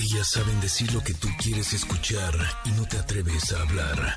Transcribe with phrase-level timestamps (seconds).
[0.00, 2.32] Ellas saben decir lo que tú quieres escuchar
[2.64, 4.16] y no te atreves a hablar.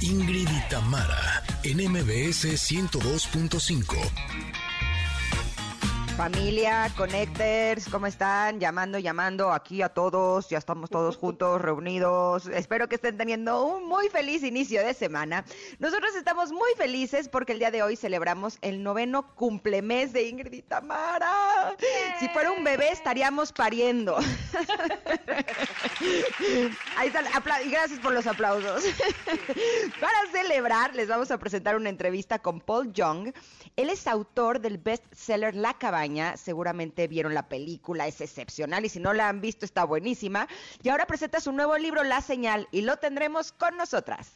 [0.00, 4.67] Ingrid y Tamara, en MBS 102.5.
[6.18, 8.58] Familia, Connectors, ¿cómo están?
[8.58, 12.48] Llamando, llamando aquí a todos, ya estamos todos juntos, reunidos.
[12.48, 15.44] Espero que estén teniendo un muy feliz inicio de semana.
[15.78, 20.54] Nosotros estamos muy felices porque el día de hoy celebramos el noveno cumplemes de Ingrid
[20.54, 21.76] y Tamara.
[22.18, 24.18] Si fuera un bebé estaríamos pariendo.
[26.96, 27.22] Ahí está,
[27.64, 28.82] y gracias por los aplausos.
[30.00, 33.32] Para celebrar, les vamos a presentar una entrevista con Paul Young.
[33.76, 39.00] Él es autor del bestseller La Cabaña seguramente vieron la película, es excepcional y si
[39.00, 40.48] no la han visto está buenísima.
[40.82, 44.32] Y ahora presenta su nuevo libro La Señal y lo tendremos con nosotras.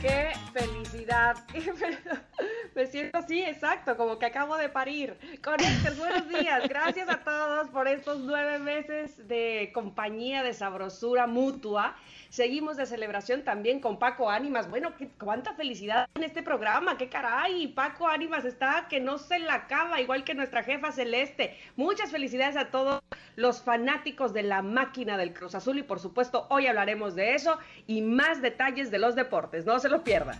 [0.00, 1.36] ¡Qué felicidad!
[2.74, 5.16] Me siento así, exacto, como que acabo de parir.
[5.42, 6.68] Conectors, buenos días.
[6.68, 11.96] Gracias a todos por estos nueve meses de compañía, de sabrosura mutua.
[12.28, 14.70] Seguimos de celebración también con Paco Ánimas.
[14.70, 17.66] Bueno, qué, cuánta felicidad en este programa, qué caray.
[17.68, 21.58] Paco Ánimas está que no se la acaba, igual que nuestra jefa Celeste.
[21.74, 23.02] Muchas felicidades a todos
[23.34, 27.58] los fanáticos de la máquina del Cruz Azul y por supuesto hoy hablaremos de eso
[27.88, 29.66] y más detalles de los deportes.
[29.66, 30.38] No se lo pierdan.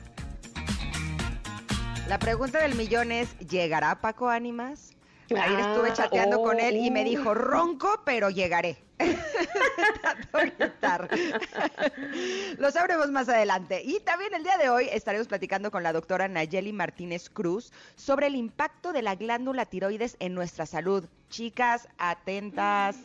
[2.10, 4.96] La pregunta del millón es, ¿llegará Paco Ánimas?
[5.30, 8.78] Ayer estuve chateando con él y me dijo, ronco, pero llegaré.
[12.58, 13.82] Lo sabremos más adelante.
[13.84, 18.26] Y también el día de hoy estaremos platicando con la doctora Nayeli Martínez Cruz sobre
[18.26, 21.04] el impacto de la glándula tiroides en nuestra salud.
[21.28, 22.96] Chicas, atentas.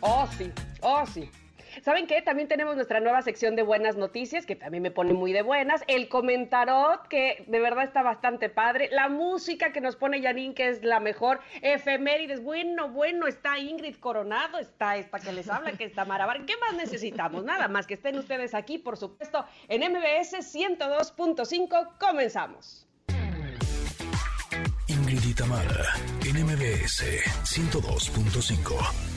[0.00, 0.52] Oh, sí,
[0.82, 1.30] oh, sí.
[1.84, 2.22] ¿Saben qué?
[2.22, 5.82] También tenemos nuestra nueva sección de buenas noticias, que también me pone muy de buenas.
[5.86, 8.88] El comentarot, que de verdad está bastante padre.
[8.90, 11.40] La música que nos pone Janine, que es la mejor.
[11.60, 16.46] Efemérides, bueno, bueno, está Ingrid Coronado, está esta que les habla, que está Marabar.
[16.46, 17.44] ¿Qué más necesitamos?
[17.44, 21.98] Nada más que estén ustedes aquí, por supuesto, en MBS 102.5.
[22.00, 22.88] Comenzamos.
[24.86, 25.84] Ingrid y Tamara,
[26.24, 27.04] en MBS
[27.44, 29.13] 102.5.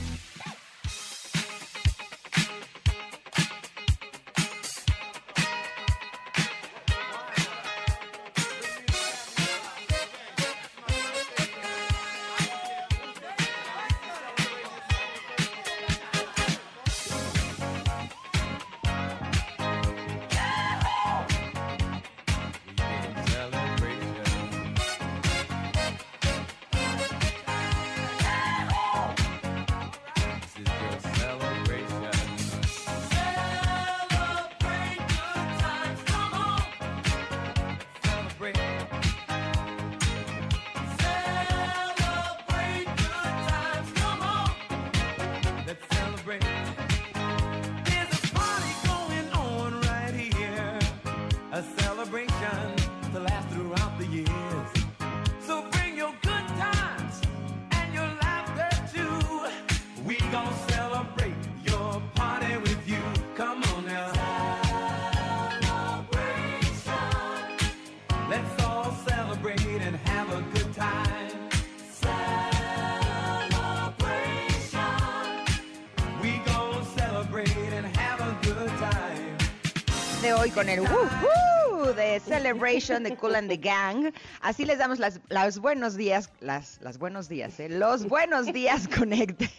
[80.58, 84.12] con el woohoo de Celebration de Cool and the Gang.
[84.40, 85.20] Así les damos las,
[85.60, 87.68] buenos días, las, las buenos días, ¿eh?
[87.68, 89.52] los buenos días Connectors.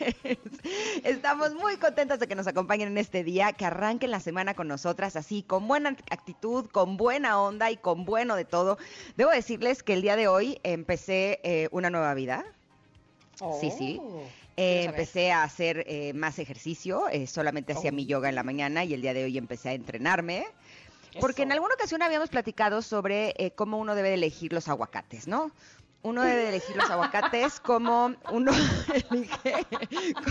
[1.06, 4.68] Estamos muy contentas de que nos acompañen en este día, que arranquen la semana con
[4.68, 8.78] nosotras así, con buena actitud, con buena onda y con bueno de todo.
[9.16, 12.44] Debo decirles que el día de hoy empecé eh, una nueva vida.
[13.62, 14.00] Sí, sí.
[14.02, 14.22] Oh.
[14.58, 18.08] Eh, empecé a hacer eh, más ejercicio, solamente hacía mi oh.
[18.08, 20.46] yoga en la mañana y el día de hoy empecé a entrenarme.
[21.20, 25.51] Porque en alguna ocasión habíamos platicado sobre eh, cómo uno debe elegir los aguacates, ¿no?
[26.01, 28.51] Uno debe elegir los aguacates como uno
[29.12, 29.66] elige,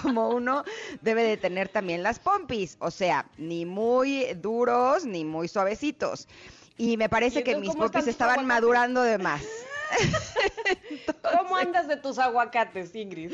[0.02, 0.64] como uno
[1.02, 6.28] debe de tener también las pompis, o sea, ni muy duros ni muy suavecitos.
[6.78, 9.42] Y me parece que mis pompis estaban madurando de más.
[11.36, 13.32] ¿Cómo andas de tus aguacates, Ingrid?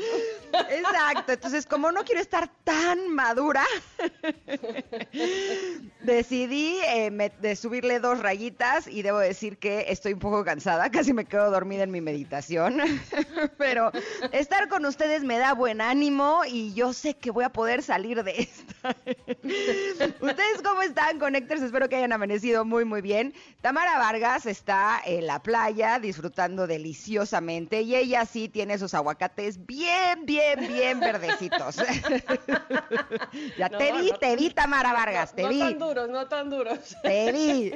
[0.69, 3.63] Exacto, entonces como no quiero estar tan madura,
[6.01, 11.13] decidí eh, de subirle dos rayitas y debo decir que estoy un poco cansada, casi
[11.13, 12.77] me quedo dormida en mi meditación,
[13.57, 13.91] pero
[14.31, 18.23] estar con ustedes me da buen ánimo y yo sé que voy a poder salir
[18.23, 18.95] de esta.
[20.21, 21.61] ¿Ustedes cómo están, Connectors?
[21.61, 23.33] Espero que hayan amanecido muy, muy bien.
[23.61, 30.25] Tamara Vargas está en la playa disfrutando deliciosamente y ella sí tiene sus aguacates bien,
[30.25, 31.75] bien, bien verdecitos.
[33.57, 35.59] ya te vi, te vi, Tamara Vargas, te vi.
[35.59, 36.95] No tan duros, no tan duros.
[37.01, 37.71] Te vi.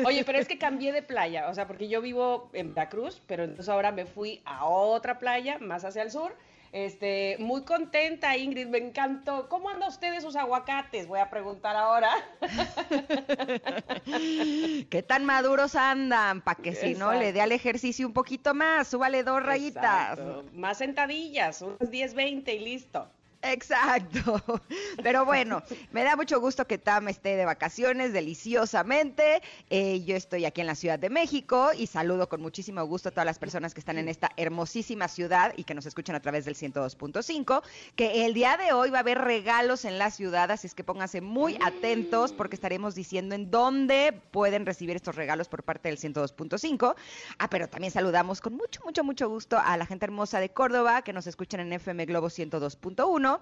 [0.04, 3.44] Oye, pero es que cambié de playa, o sea, porque yo vivo en Veracruz, pero
[3.44, 6.36] entonces ahora me fui a otra playa, más hacia el sur.
[6.74, 9.48] Este, muy contenta, Ingrid, me encantó.
[9.48, 11.06] ¿Cómo andan ustedes sus aguacates?
[11.06, 12.10] Voy a preguntar ahora.
[14.90, 16.40] ¿Qué tan maduros andan?
[16.40, 20.18] Para que si no le dé al ejercicio un poquito más, súbale dos rayitas.
[20.52, 23.08] Más sentadillas, unas 10, 20 y listo.
[23.44, 24.42] Exacto.
[25.02, 25.62] Pero bueno,
[25.92, 29.42] me da mucho gusto que Tam esté de vacaciones deliciosamente.
[29.68, 33.12] Eh, yo estoy aquí en la Ciudad de México y saludo con muchísimo gusto a
[33.12, 36.46] todas las personas que están en esta hermosísima ciudad y que nos escuchan a través
[36.46, 37.62] del 102.5.
[37.96, 40.82] Que el día de hoy va a haber regalos en la ciudad, así es que
[40.82, 45.98] pónganse muy atentos porque estaremos diciendo en dónde pueden recibir estos regalos por parte del
[45.98, 46.94] 102.5.
[47.38, 51.02] Ah, pero también saludamos con mucho, mucho, mucho gusto a la gente hermosa de Córdoba
[51.02, 53.33] que nos escuchan en FM Globo 102.1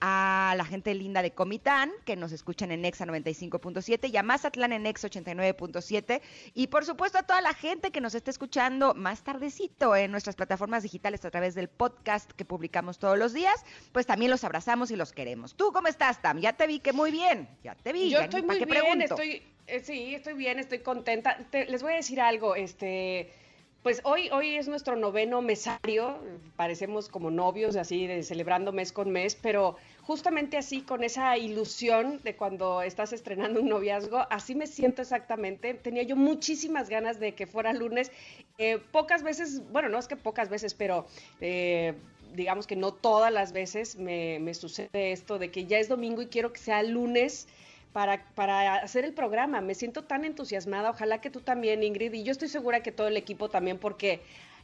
[0.00, 4.72] a la gente linda de Comitán, que nos escuchan en Exa 95.7 y a Mazatlán
[4.72, 6.20] en Exa 89.7
[6.54, 10.36] y por supuesto a toda la gente que nos está escuchando más tardecito en nuestras
[10.36, 14.90] plataformas digitales a través del podcast que publicamos todos los días, pues también los abrazamos
[14.90, 15.54] y los queremos.
[15.54, 16.38] ¿Tú cómo estás, Tam?
[16.40, 18.10] Ya te vi que muy bien, ya te vi.
[18.10, 21.38] Yo estoy muy bien, estoy, eh, sí, estoy bien, estoy contenta.
[21.52, 23.32] les voy a decir algo, este
[23.82, 26.18] pues hoy, hoy es nuestro noveno mesario,
[26.56, 32.20] parecemos como novios, así, de, celebrando mes con mes, pero justamente así, con esa ilusión
[32.22, 35.72] de cuando estás estrenando un noviazgo, así me siento exactamente.
[35.72, 38.12] Tenía yo muchísimas ganas de que fuera lunes.
[38.58, 41.06] Eh, pocas veces, bueno, no es que pocas veces, pero...
[41.40, 41.94] Eh,
[42.32, 46.22] digamos que no todas las veces me, me sucede esto de que ya es domingo
[46.22, 47.48] y quiero que sea lunes
[47.92, 49.60] para, para hacer el programa.
[49.60, 53.08] Me siento tan entusiasmada, ojalá que tú también, Ingrid, y yo estoy segura que todo
[53.08, 54.20] el equipo también, porque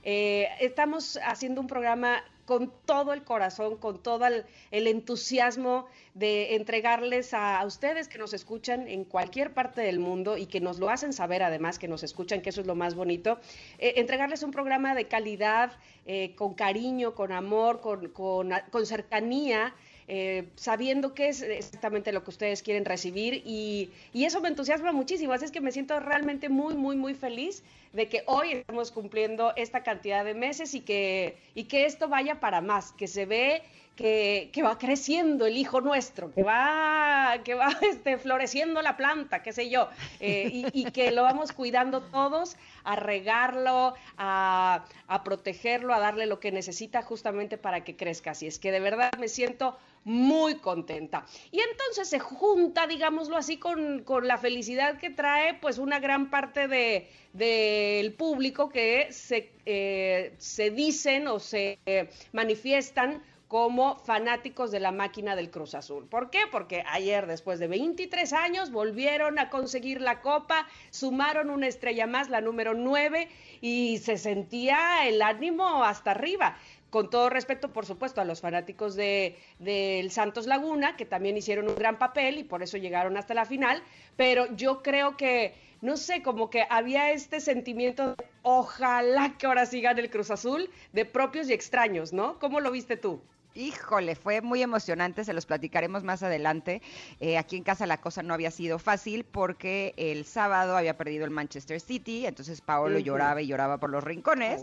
[0.09, 7.35] eh, estamos haciendo un programa con todo el corazón, con todo el, entusiasmo de entregarles
[7.35, 11.13] a, ustedes que nos escuchan en cualquier parte del mundo y que nos lo hacen
[11.13, 13.41] saber además, que nos escuchan, que eso es lo más bonito,
[13.79, 15.73] eh, entregarles un programa de calidad,
[16.07, 19.75] eh, con cariño, con amor, con, con, con cercanía
[20.09, 24.93] eh, sabiendo qué es exactamente lo que ustedes quieren recibir y, y, eso me entusiasma
[24.93, 28.93] muchísimo, así es que me siento realmente muy, muy, muy feliz de que hoy estamos
[28.93, 33.27] cumpliendo esta cantidad de meses y que, y que esto vaya para más, que se
[33.27, 33.63] ve
[33.97, 39.53] que, va creciendo el hijo nuestro, que va, que va este, floreciendo la planta, qué
[39.53, 39.89] sé yo,
[40.21, 46.39] eh, y, que lo vamos cuidando todos, a regarlo, a, a, protegerlo, a darle lo
[46.39, 48.33] que necesita justamente para que crezca.
[48.33, 51.27] Así es que de verdad me siento muy contenta.
[51.51, 56.31] Y entonces se junta, digámoslo así, con, con la felicidad que trae pues una gran
[56.31, 64.73] parte de, del público que se, eh, se dicen o se eh, manifiestan como fanáticos
[64.73, 66.07] de la máquina del Cruz Azul.
[66.09, 66.41] ¿Por qué?
[66.51, 72.29] Porque ayer, después de 23 años, volvieron a conseguir la copa, sumaron una estrella más,
[72.29, 73.29] la número 9,
[73.61, 76.57] y se sentía el ánimo hasta arriba.
[76.91, 81.69] Con todo respeto, por supuesto, a los fanáticos del de, Santos Laguna, que también hicieron
[81.69, 83.83] un gran papel y por eso llegaron hasta la final,
[84.17, 89.99] pero yo creo que, no sé, como que había este sentimiento, ojalá que ahora sigan
[89.99, 92.39] el Cruz Azul, de propios y extraños, ¿no?
[92.39, 93.21] ¿Cómo lo viste tú?
[93.57, 96.83] Híjole, fue muy emocionante, se los platicaremos más adelante.
[97.21, 101.25] Eh, aquí en casa la cosa no había sido fácil porque el sábado había perdido
[101.25, 104.63] el Manchester City, entonces Paolo lloraba y lloraba por los rincones.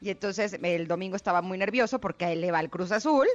[0.00, 3.28] Y entonces el domingo estaba muy nervioso porque a él le va el Cruz Azul.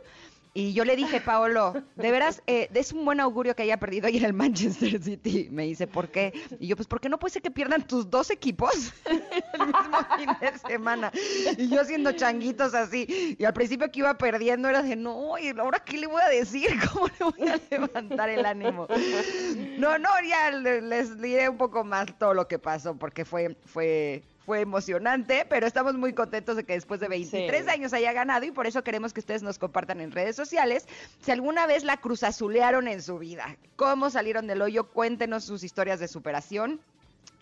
[0.58, 4.08] Y yo le dije, Paolo, de veras, eh, es un buen augurio que haya perdido
[4.08, 5.50] ayer el Manchester City.
[5.52, 6.34] Me dice, ¿por qué?
[6.60, 9.98] Y yo, pues, ¿por qué no puede ser que pierdan tus dos equipos el mismo
[10.18, 11.12] fin de semana?
[11.60, 13.36] Y yo haciendo changuitos así.
[13.38, 16.30] Y al principio que iba perdiendo era de, no, ¿y ahora qué le voy a
[16.30, 16.72] decir?
[16.92, 18.88] ¿Cómo le voy a levantar el ánimo?
[19.78, 24.24] No, no, ya les diré un poco más todo lo que pasó, porque fue, fue,
[24.48, 28.51] fue emocionante, pero estamos muy contentos de que después de 23 años haya ganado y
[28.51, 30.88] por eso queremos que ustedes nos compartan en redes sociales
[31.20, 36.00] si alguna vez la cruzazulearon en su vida, cómo salieron del hoyo, cuéntenos sus historias
[36.00, 36.80] de superación.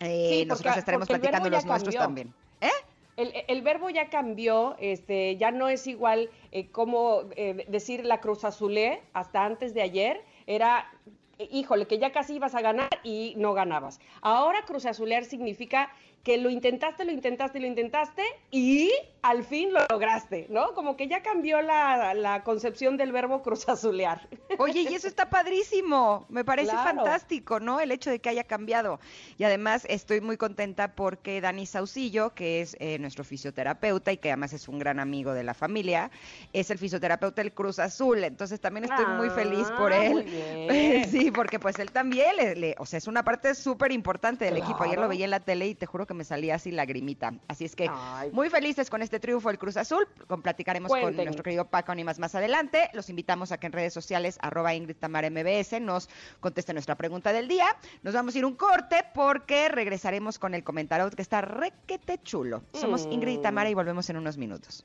[0.00, 2.34] Eh, nosotros estaremos platicando los nuestros también.
[2.60, 2.70] ¿Eh?
[3.16, 8.42] El, verbo ya cambió, este, ya no es igual eh, como eh, decir la cruz
[8.44, 10.90] hasta antes de ayer, era
[11.38, 14.00] híjole, que ya casi ibas a ganar y no ganabas.
[14.22, 15.90] Ahora Cruz Azulear significa
[16.26, 18.90] que lo intentaste, lo intentaste, lo intentaste y
[19.22, 20.74] al fin lo lograste, ¿no?
[20.74, 24.28] Como que ya cambió la, concepción del verbo cruzazulear.
[24.58, 27.78] Oye, y eso está padrísimo, me parece fantástico, ¿no?
[27.78, 28.98] El hecho de que haya cambiado.
[29.38, 34.30] Y además estoy muy contenta porque Dani Saucillo, que es eh, nuestro fisioterapeuta y que
[34.30, 36.10] además es un gran amigo de la familia,
[36.52, 41.06] es el fisioterapeuta del Cruz Azul, entonces también estoy muy feliz por ah, él.
[41.08, 44.82] sí, porque pues él también, le, o sea, es una parte súper importante del equipo.
[44.82, 47.34] Ayer lo veía en la tele y te juro que me salía así lagrimita.
[47.48, 47.90] Así es que
[48.32, 50.06] muy felices con este triunfo del Cruz Azul.
[50.26, 52.90] Con, platicaremos con nuestro querido Paco Animas más adelante.
[52.92, 56.08] Los invitamos a que en redes sociales, arroba Ingrid Tamar MBS, nos
[56.40, 57.66] conteste nuestra pregunta del día.
[58.02, 62.62] Nos vamos a ir un corte porque regresaremos con el comentario que está requete chulo.
[62.72, 64.84] Somos Ingrid y Tamara y volvemos en unos minutos.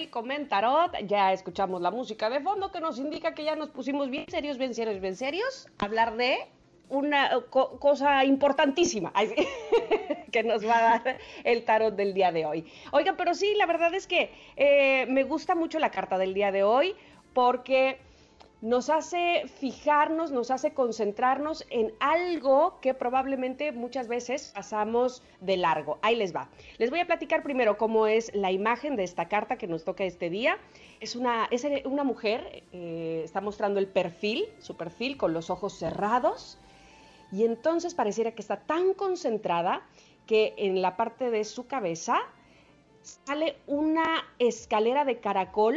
[0.00, 0.96] Del comentarot.
[1.06, 4.58] Ya escuchamos la música de fondo que nos indica que ya nos pusimos bien serios,
[4.58, 5.68] bien serios, bien serios.
[5.78, 6.38] Hablar de
[6.88, 9.12] una cosa importantísima
[10.32, 12.64] que nos va a dar el tarot del día de hoy.
[12.92, 16.50] Oigan, pero sí, la verdad es que eh, me gusta mucho la carta del día
[16.50, 16.96] de hoy
[17.32, 17.98] porque
[18.62, 25.98] nos hace fijarnos, nos hace concentrarnos en algo que probablemente muchas veces pasamos de largo.
[26.02, 26.50] Ahí les va.
[26.78, 30.04] Les voy a platicar primero cómo es la imagen de esta carta que nos toca
[30.04, 30.58] este día.
[31.00, 35.78] Es una, es una mujer, eh, está mostrando el perfil, su perfil con los ojos
[35.78, 36.58] cerrados.
[37.32, 39.86] Y entonces pareciera que está tan concentrada
[40.26, 42.18] que en la parte de su cabeza
[43.02, 44.04] sale una
[44.38, 45.76] escalera de caracol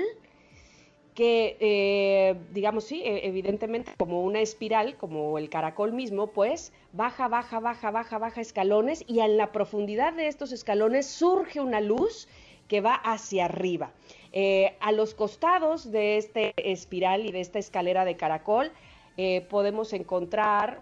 [1.13, 7.27] que, eh, digamos, sí, e, evidentemente como una espiral, como el caracol mismo, pues baja,
[7.27, 12.27] baja, baja, baja, baja escalones y en la profundidad de estos escalones surge una luz
[12.67, 13.91] que va hacia arriba.
[14.31, 18.71] Eh, a los costados de este espiral y de esta escalera de caracol
[19.17, 20.81] eh, podemos encontrar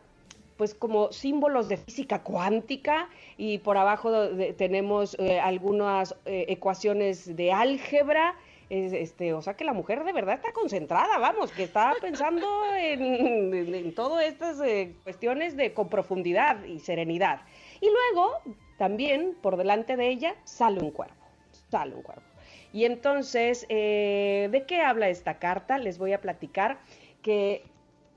[0.56, 4.12] pues como símbolos de física cuántica y por abajo
[4.58, 8.36] tenemos algunas ecuaciones de álgebra
[8.72, 12.48] este, o sea que la mujer de verdad está concentrada, vamos, que está pensando
[12.78, 17.42] en, todas estas eh, cuestiones de con profundidad y serenidad.
[17.82, 18.40] Y luego,
[18.78, 21.26] también por delante de ella, sale un cuerpo,
[21.70, 22.24] sale un cuerpo.
[22.72, 25.78] Y entonces, eh, ¿de qué habla esta carta?
[25.78, 26.80] Les voy a platicar
[27.22, 27.66] que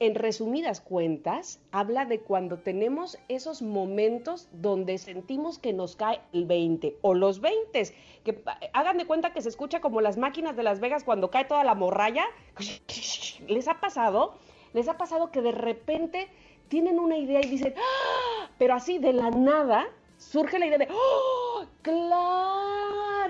[0.04, 6.44] en resumidas cuentas, habla de cuando tenemos esos momentos donde sentimos que nos cae el
[6.44, 8.42] 20 o los 20, que
[8.75, 11.64] hagan de cuenta que se escucha como las máquinas de Las Vegas cuando cae toda
[11.64, 12.26] la morralla.
[13.49, 14.34] ¿Les ha pasado?
[14.75, 16.28] ¿Les ha pasado que de repente
[16.68, 18.50] tienen una idea y dicen, ¡Ah!
[18.58, 19.87] pero así de la nada
[20.18, 22.84] surge la idea de, ¡Oh, claro!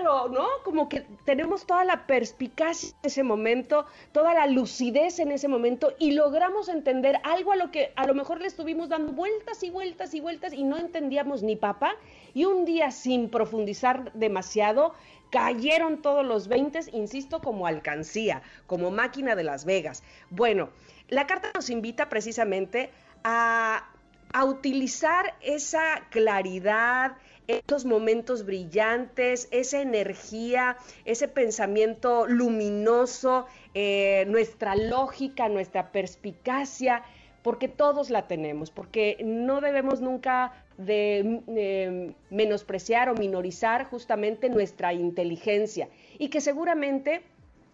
[0.05, 0.47] ¿No?
[0.63, 5.93] Como que tenemos toda la perspicacia en ese momento, toda la lucidez en ese momento
[5.97, 9.71] y logramos entender algo a lo que a lo mejor le estuvimos dando vueltas y
[9.71, 11.95] vueltas y vueltas y no entendíamos ni papá.
[12.35, 14.93] Y un día sin profundizar demasiado,
[15.31, 20.03] cayeron todos los 20, insisto, como alcancía, como máquina de Las Vegas.
[20.29, 20.69] Bueno,
[21.09, 22.91] la carta nos invita precisamente
[23.23, 23.89] a
[24.35, 27.15] a utilizar esa claridad,
[27.47, 37.03] esos momentos brillantes, esa energía, ese pensamiento luminoso, eh, nuestra lógica, nuestra perspicacia,
[37.43, 45.87] porque todos la tenemos, porque no debemos nunca eh, menospreciar o minorizar justamente nuestra inteligencia
[46.17, 47.21] y que seguramente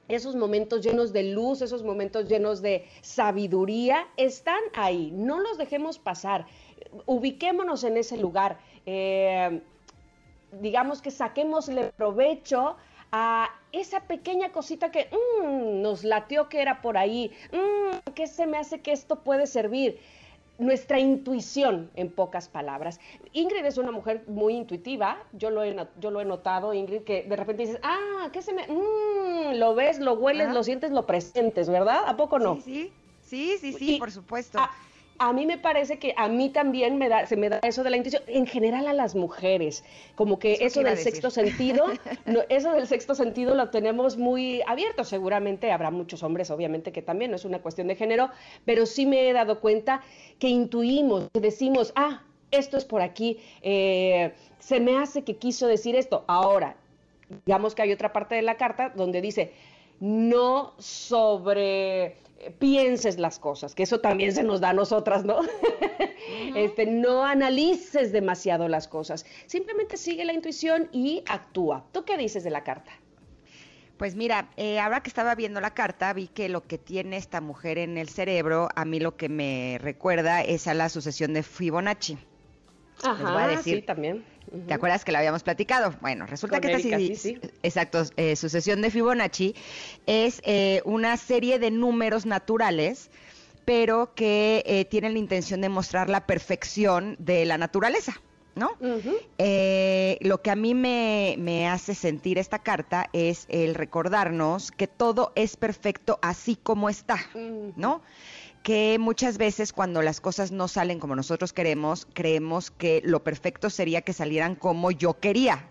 [0.08, 5.12] esos momentos llenos de luz, esos momentos llenos de sabiduría, están ahí.
[5.12, 6.48] No los dejemos pasar.
[7.06, 8.60] Ubiquémonos en ese lugar.
[8.86, 9.62] Eh,
[10.62, 12.76] digamos que saquémosle provecho
[13.12, 18.48] a esa pequeña cosita que mm, nos latió que era por ahí, mm, que se
[18.48, 20.00] me hace que esto puede servir.
[20.60, 23.00] nuestra intuición, en pocas palabras.
[23.34, 27.24] Ingrid es una mujer muy intuitiva, yo lo he, yo lo he notado, Ingrid, que
[27.24, 28.68] de repente dices, ah, ¿qué se me...?
[28.68, 32.04] Mm, lo ves, lo hueles, lo sientes, lo presentes, ¿verdad?
[32.06, 32.62] ¿A poco no?
[32.62, 34.60] Sí, sí, sí, sí, por supuesto.
[34.60, 34.70] A,
[35.34, 37.98] mí me parece que a mí también me da, se me da eso de la
[37.98, 39.84] intuición, en general a las mujeres,
[40.16, 41.86] como que eso, del sexto sentido,
[42.50, 47.32] eso del sexto sentido lo tenemos muy abierto, seguramente habrá muchos hombres, obviamente, que también
[47.32, 48.30] no es una cuestión de género,
[48.66, 50.02] pero sí me he dado cuenta
[50.40, 55.68] que intuimos, que decimos, ah, esto es por aquí, eh, se me hace que quiso
[55.68, 56.26] decir esto.
[56.28, 56.76] Ahora,
[57.46, 59.54] digamos que hay otra parte de la carta donde dice,
[60.02, 62.06] no sobre
[62.40, 65.40] eh, pienses las cosas, que eso también se nos da a nosotras, ¿no?
[66.56, 71.86] este, no analices demasiado las cosas, simplemente sigue la intuición y actúa.
[71.94, 72.92] ¿Tú qué dices de la carta?
[73.98, 77.40] Pues mira, eh, ahora que estaba viendo la carta, vi que lo que tiene esta
[77.40, 81.44] mujer en el cerebro, a mí lo que me recuerda es a la sucesión de
[81.44, 82.18] Fibonacci.
[83.04, 84.26] Ajá, sí, también.
[84.68, 85.96] ¿Te acuerdas que la habíamos platicado?
[86.02, 89.56] Bueno, resulta que esta sí, exacto, eh, sucesión de Fibonacci
[90.06, 93.10] es eh, una serie de números naturales,
[93.64, 98.22] pero que eh, tienen la intención de mostrar la perfección de la naturaleza.
[98.56, 98.72] ¿no?
[99.38, 105.32] Eh, lo que a mí me, hace sentir esta carta es el recordarnos que todo
[105.36, 107.18] es perfecto así como está,
[107.76, 108.02] ¿no?
[108.64, 113.70] Que muchas veces cuando las cosas no salen como nosotros queremos, creemos que lo perfecto
[113.70, 115.68] sería que salieran como yo quería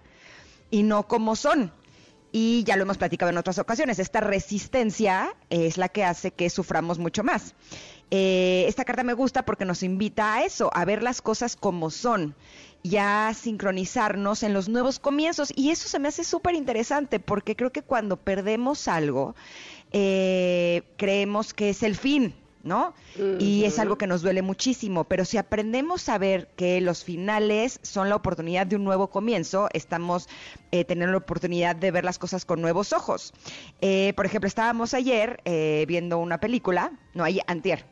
[0.71, 1.73] y no como son.
[2.33, 6.49] Y ya lo hemos platicado en otras ocasiones, esta resistencia es la que hace que
[6.49, 7.55] suframos mucho más.
[8.13, 11.91] Eh, esta carta me gusta porque nos invita a eso, a ver las cosas como
[11.91, 12.35] son
[12.83, 15.53] ya sincronizarnos en los nuevos comienzos.
[15.55, 19.35] Y eso se me hace súper interesante porque creo que cuando perdemos algo,
[19.93, 22.95] eh, creemos que es el fin, ¿no?
[23.39, 27.81] Y es algo que nos duele muchísimo, pero si aprendemos a ver que los finales
[27.83, 30.29] son la oportunidad de un nuevo comienzo, estamos
[30.71, 33.33] eh, teniendo la oportunidad de ver las cosas con nuevos ojos.
[33.81, 35.41] Eh, por ejemplo, estábamos ayer
[35.87, 37.85] viendo una película, no, ayer, antier,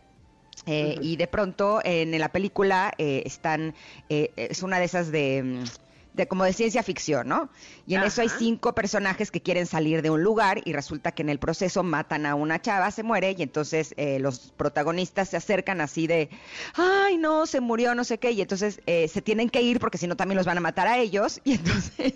[0.67, 3.75] eh, y de pronto en la película eh, están,
[4.09, 5.65] eh, es una de esas de mm,
[6.19, 7.49] de como de ciencia ficción, ¿no?
[7.87, 11.23] Y en eso hay cinco personajes que quieren salir de un lugar y resulta que
[11.23, 15.37] en el proceso matan a una chava, se muere y entonces eh, los protagonistas se
[15.37, 16.29] acercan así de,
[16.75, 19.97] ay no, se murió, no sé qué, y entonces eh, se tienen que ir porque
[19.97, 22.15] si no también los van a matar a ellos y entonces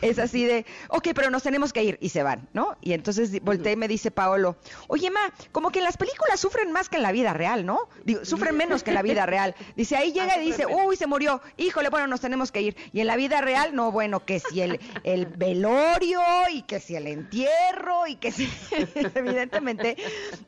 [0.00, 2.76] es así de, ok, pero nos tenemos que ir y se van, ¿no?
[2.80, 6.70] Y entonces volteé y me dice Paolo, oye Ma, como que en las películas sufren
[6.70, 7.88] más que en la vida real, ¿no?
[8.04, 9.54] Digo, sufren menos que en la vida real.
[9.74, 12.76] Dice, ahí llega y dice, uy, se murió, híjole, bueno, nos tenemos que ir.
[12.92, 16.20] Y en la vida real, no, bueno, que si el, el velorio
[16.52, 18.48] y que si el entierro y que si,
[19.14, 19.96] evidentemente,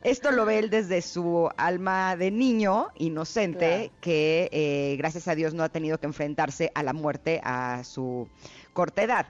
[0.03, 5.55] esto lo ve él desde su alma de niño inocente, que eh, gracias a Dios
[5.55, 8.29] no ha tenido que enfrentarse a la muerte a su
[8.73, 9.27] corta edad.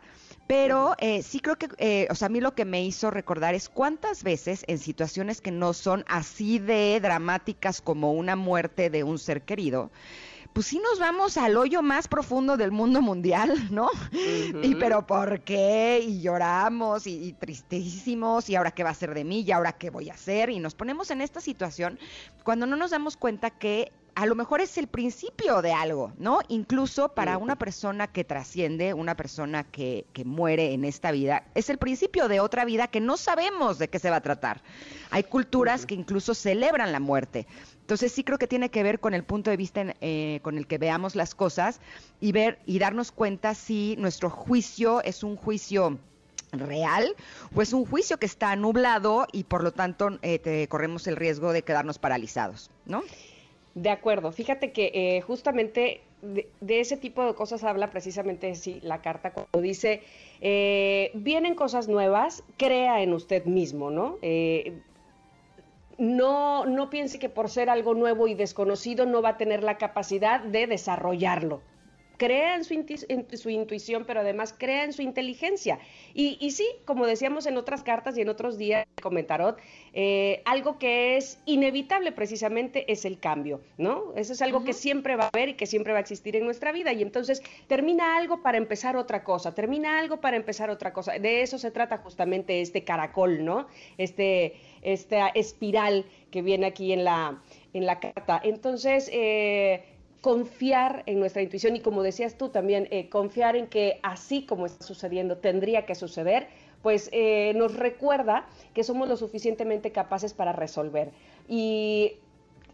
[0.49, 3.55] Pero eh, sí creo que, eh, o sea, a mí lo que me hizo recordar
[3.55, 9.05] es cuántas veces en situaciones que no son así de dramáticas como una muerte de
[9.05, 9.91] un ser querido,
[10.59, 13.91] pues sí nos vamos al hoyo más profundo del mundo mundial, ¿no?
[14.11, 16.05] Y pero ¿por qué?
[16.05, 19.91] Y lloramos y, tristísimos y ahora qué va a ser de mí y ahora qué
[19.91, 22.01] voy a hacer y nos ponemos en esta situación
[22.43, 26.41] cuando no nos damos cuenta que a lo mejor es el principio de algo, ¿no?
[26.49, 31.71] Incluso para una persona que trasciende, una persona que, que, muere en esta vida, es
[31.71, 34.61] el principio de otra vida que no sabemos de qué se va a tratar.
[35.11, 37.47] Hay culturas que incluso celebran la muerte.
[37.83, 40.67] Entonces sí creo que tiene que ver con el punto de vista eh, con el
[40.67, 41.81] que veamos las cosas
[42.21, 45.97] y ver y darnos cuenta si nuestro juicio es un juicio
[46.51, 47.15] real
[47.55, 51.53] o es un juicio que está nublado y por lo tanto eh, corremos el riesgo
[51.53, 53.05] de quedarnos paralizados, ¿no?
[53.83, 54.33] De acuerdo.
[54.33, 59.61] Fíjate que eh, justamente de, ese tipo de cosas habla precisamente sí, la carta cuando
[59.61, 60.03] dice,
[61.15, 64.19] vienen cosas nuevas, crea en usted mismo, ¿no?
[65.99, 69.79] no, no piense que por ser algo nuevo y desconocido no va a tener la
[69.79, 71.61] capacidad de desarrollarlo.
[72.19, 72.75] Crea en su,
[73.49, 75.79] intuición, pero además crea en su inteligencia.
[76.13, 79.59] Y, y, sí, como decíamos en otras cartas y en otros días de Comentarot,
[79.95, 84.13] eh, algo que es inevitable precisamente es el cambio, ¿no?
[84.17, 86.45] Eso es algo que siempre va a haber y que siempre va a existir en
[86.45, 86.93] nuestra vida.
[86.93, 91.13] Y entonces termina algo para empezar otra cosa, termina algo para empezar otra cosa.
[91.19, 93.69] De eso se trata justamente este caracol, ¿no?
[93.97, 98.41] Este esta espiral que viene aquí en la, en la carta.
[98.43, 99.85] Entonces, eh,
[100.21, 104.67] confiar en nuestra intuición y como decías tú también, eh, confiar en que así como
[104.67, 106.49] está sucediendo, tendría que suceder,
[106.83, 111.11] pues eh, nos recuerda que somos lo suficientemente capaces para resolver.
[111.49, 112.15] Y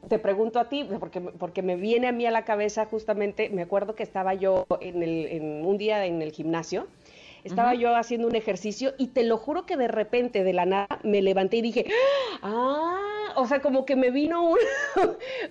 [0.08, 3.62] te pregunto a ti, porque, porque me viene a mí a la cabeza justamente, me
[3.62, 6.86] acuerdo que estaba yo en, el, en un día en el gimnasio,
[7.44, 10.98] estaba yo haciendo un ejercicio y te lo juro que de repente, de la nada,
[11.02, 11.86] me levanté y dije,
[12.40, 14.58] ah, o sea, como que me vino un,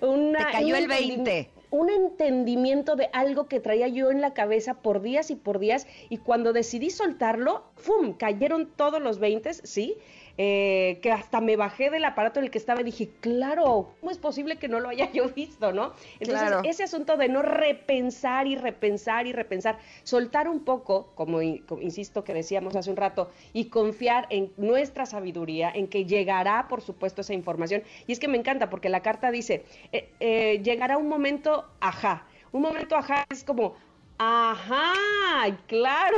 [0.00, 0.46] una...
[0.46, 5.02] Te cayó el 20 un entendimiento de algo que traía yo en la cabeza por
[5.02, 8.12] días y por días y cuando decidí soltarlo, ¡fum!
[8.12, 9.96] Cayeron todos los 20, ¿sí?
[10.36, 14.10] Eh, que hasta me bajé del aparato en el que estaba y dije, claro, ¿cómo
[14.10, 15.92] es posible que no lo haya yo visto, no?
[16.18, 22.24] Entonces, ese asunto de no repensar y repensar y repensar, soltar un poco, como, insisto
[22.24, 27.20] que decíamos hace un rato, y confiar en nuestra sabiduría, en que llegará, por supuesto,
[27.20, 27.84] esa información.
[28.08, 32.26] Y es que me encanta porque la carta dice, eh, eh, llegará un momento, ajá.
[32.50, 33.74] Un momento, ajá, es como,
[34.18, 34.92] Ajá,
[35.66, 36.16] claro.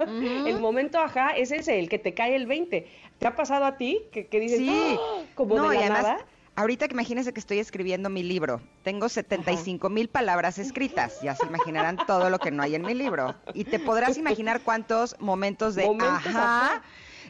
[0.46, 2.86] El momento ajá es ese, el que te cae el 20.
[3.18, 4.70] ¿Te ha pasado a ti que, que dices, sí.
[4.70, 5.22] ¡Ah!
[5.34, 6.18] como no, de la nada?
[6.54, 11.44] Ahorita que imagínense que estoy escribiendo mi libro, tengo 75 mil palabras escritas, ya se
[11.44, 13.34] imaginarán todo lo que no hay en mi libro.
[13.52, 16.82] Y te podrás imaginar cuántos momentos de ajá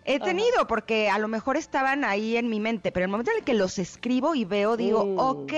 [0.06, 3.38] He tenido, porque a lo mejor estaban ahí en mi mente, pero el momento en
[3.38, 5.18] el que los escribo y veo, digo, mm.
[5.18, 5.52] ok,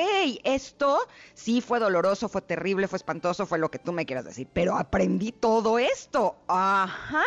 [0.44, 0.98] esto
[1.34, 4.76] sí fue doloroso, fue terrible, fue espantoso, fue lo que tú me quieras decir, pero
[4.76, 6.37] aprendí todo esto.
[6.48, 7.22] Ajá,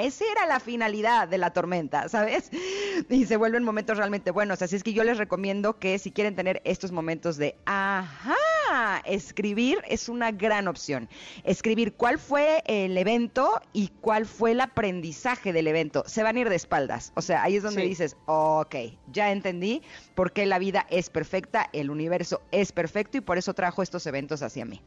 [0.00, 2.50] esa era la finalidad de la tormenta, ¿sabes?
[3.08, 4.62] Y se vuelven momentos realmente buenos.
[4.62, 8.34] Así es que yo les recomiendo que si quieren tener estos momentos de, ajá,
[9.04, 11.08] escribir es una gran opción.
[11.44, 16.04] Escribir cuál fue el evento y cuál fue el aprendizaje del evento.
[16.06, 17.12] Se van a ir de espaldas.
[17.14, 18.74] O sea, ahí es donde dices, ok,
[19.12, 19.82] ya entendí
[20.14, 24.06] por qué la vida es perfecta, el universo es perfecto y por eso trajo estos
[24.06, 24.80] eventos hacia mí.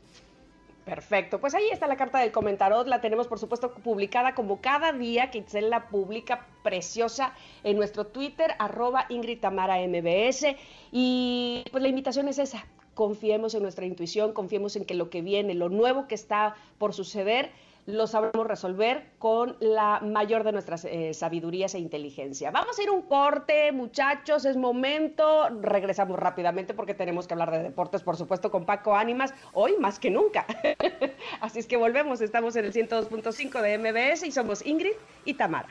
[0.85, 4.91] Perfecto, pues ahí está la carta del comentarot, la tenemos por supuesto publicada como cada
[4.91, 10.55] día que Itzel la publica preciosa en nuestro Twitter, arroba Ingrid Tamara MBS
[10.91, 15.21] y pues la invitación es esa, confiemos en nuestra intuición, confiemos en que lo que
[15.21, 17.51] viene, lo nuevo que está por suceder,
[17.85, 22.49] lo sabremos resolver con la mayor de nuestras eh, sabidurías e inteligencia.
[22.49, 25.49] Vamos a ir un corte, muchachos, es momento.
[25.61, 29.99] Regresamos rápidamente porque tenemos que hablar de deportes, por supuesto, con Paco Ánimas, hoy más
[29.99, 30.47] que nunca.
[31.41, 35.69] Así es que volvemos, estamos en el 102.5 de MBS y somos Ingrid y Tamara.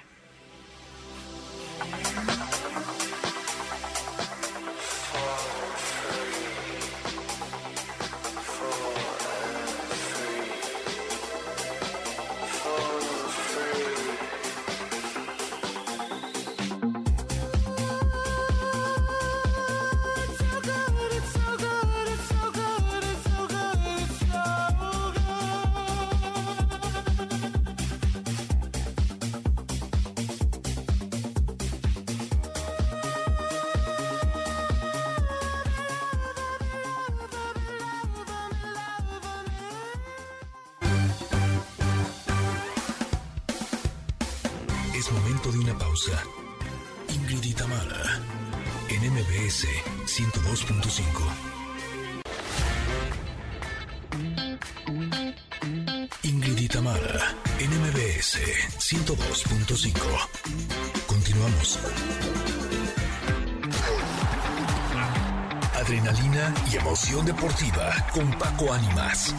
[66.74, 69.34] Y emoción deportiva con Paco Ánimas.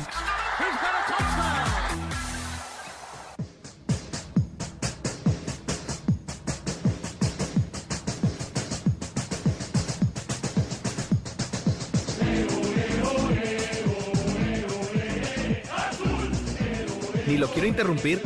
[17.38, 18.22] lo quiero interrumpir.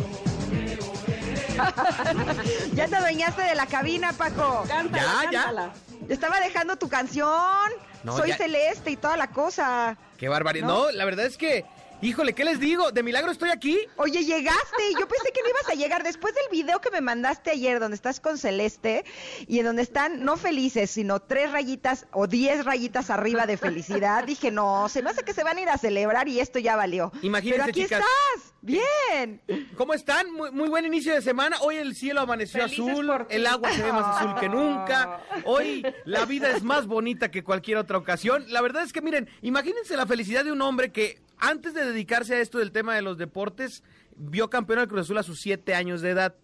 [2.73, 4.65] ya te adueñaste de la cabina, Paco.
[4.67, 5.73] ya, ya.
[6.07, 7.88] Estaba dejando tu canción.
[8.05, 9.97] Soy celeste y toda la cosa.
[10.17, 10.67] Qué barbaridad.
[10.67, 11.65] no, la verdad es que
[12.01, 12.93] Híjole, ¿qué les digo?
[12.93, 13.77] ¿De milagro estoy aquí?
[13.97, 14.83] Oye, llegaste.
[14.97, 16.01] Yo pensé que no ibas a llegar.
[16.01, 19.03] Después del video que me mandaste ayer, donde estás con Celeste
[19.49, 24.23] y en donde están no felices, sino tres rayitas o diez rayitas arriba de felicidad,
[24.23, 26.77] dije, no, se me hace que se van a ir a celebrar y esto ya
[26.77, 27.11] valió.
[27.21, 28.53] Imagínense, Pero aquí estás.
[28.61, 29.41] Bien.
[29.75, 30.31] ¿Cómo están?
[30.31, 31.57] Muy, buen inicio de semana.
[31.61, 35.21] Hoy el cielo amaneció azul, el agua se ve más azul que nunca.
[35.43, 38.45] Hoy la vida es más bonita que cualquier otra ocasión.
[38.47, 42.35] La verdad es que miren, imagínense la felicidad de un hombre que antes de dedicarse
[42.35, 43.83] a esto del tema de los deportes,
[44.15, 46.35] vio campeón al Cruz Azul a sus siete años de edad.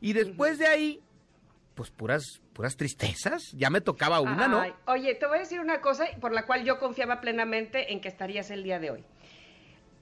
[0.00, 1.00] Y después de ahí,
[1.74, 3.42] pues puras, puras tristezas.
[3.52, 4.62] Ya me tocaba una, ¿no?
[4.86, 8.08] Oye, te voy a decir una cosa por la cual yo confiaba plenamente en que
[8.08, 9.04] estarías el día de hoy.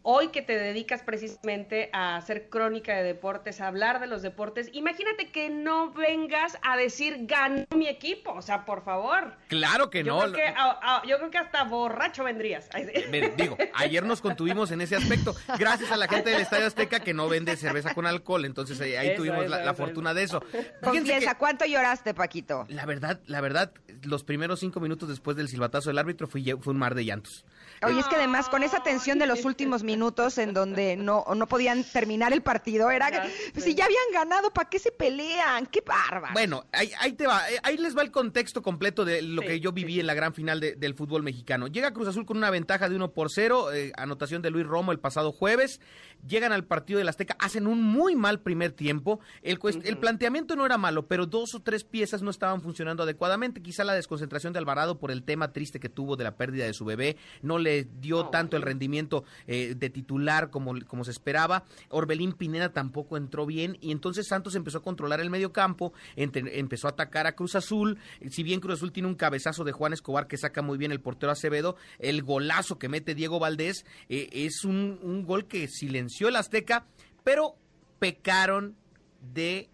[0.03, 4.69] Hoy que te dedicas precisamente a hacer crónica de deportes, a hablar de los deportes,
[4.73, 9.35] imagínate que no vengas a decir ganó mi equipo, o sea, por favor.
[9.49, 10.33] Claro que yo no.
[10.33, 12.69] Creo que, yo creo que hasta borracho vendrías.
[13.37, 17.15] Digo, ayer nos contuvimos en ese aspecto, gracias a la gente del Estadio Azteca que
[17.15, 20.43] no vende cerveza con alcohol, entonces ahí, tuvimos la, fortuna de eso.
[20.83, 22.67] Confiesa, ¿cuánto lloraste, Paquito?
[22.69, 26.73] La verdad, la verdad, los primeros cinco minutos después del silbatazo del árbitro fue, fue
[26.73, 27.45] un mar de llantos.
[27.85, 31.47] Oye, es que además con esa tensión de los últimos minutos en donde no, no
[31.47, 33.11] podían terminar el partido, era
[33.53, 35.67] pues, si ya habían ganado, ¿para qué se pelean?
[35.67, 36.33] ¡Qué bárbaro!
[36.33, 39.61] Bueno, ahí, ahí, te va, eh, ahí les va el contexto completo de lo que
[39.61, 41.67] yo viví en la gran final del fútbol mexicano.
[41.67, 44.93] Llega Cruz Azul con una ventaja de 1 por 0, eh, anotación de Luis Romo
[44.93, 45.81] el pasado jueves,
[46.27, 50.67] llegan al partido del Azteca, hacen un muy mal primer tiempo, el, el planteamiento no
[50.67, 54.59] era malo, pero dos o tres piezas no estaban funcionando adecuadamente, quizá la desconcentración de
[54.59, 57.72] Alvarado por el tema triste que tuvo de la pérdida de su bebé, no le
[58.01, 61.65] dio tanto el rendimiento eh, de titular como, como se esperaba.
[61.89, 66.87] Orbelín Pineda tampoco entró bien y entonces Santos empezó a controlar el medio campo, empezó
[66.87, 67.99] a atacar a Cruz Azul.
[68.31, 71.01] Si bien Cruz Azul tiene un cabezazo de Juan Escobar que saca muy bien el
[71.01, 76.29] portero Acevedo, el golazo que mete Diego Valdés eh, es un, un gol que silenció
[76.29, 76.87] el Azteca,
[77.25, 77.57] pero
[77.99, 78.77] pecaron
[79.21, 79.69] de...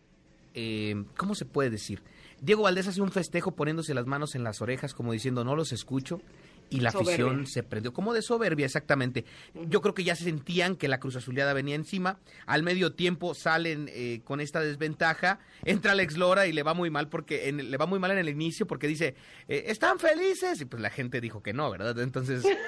[0.54, 2.02] Eh, ¿Cómo se puede decir?
[2.40, 5.72] Diego Valdés hace un festejo poniéndose las manos en las orejas como diciendo no los
[5.72, 6.20] escucho
[6.70, 9.24] y la afición se prendió como de soberbia exactamente.
[9.54, 12.18] Yo creo que ya se sentían que la Cruz Azuleada venía encima.
[12.46, 15.40] Al medio tiempo salen eh, con esta desventaja.
[15.64, 18.28] Entra Alex Lora y le va muy mal porque le va muy mal en el
[18.28, 19.14] inicio porque dice
[19.48, 21.98] eh, están felices y pues la gente dijo que no, ¿verdad?
[22.00, 22.58] Entonces eh,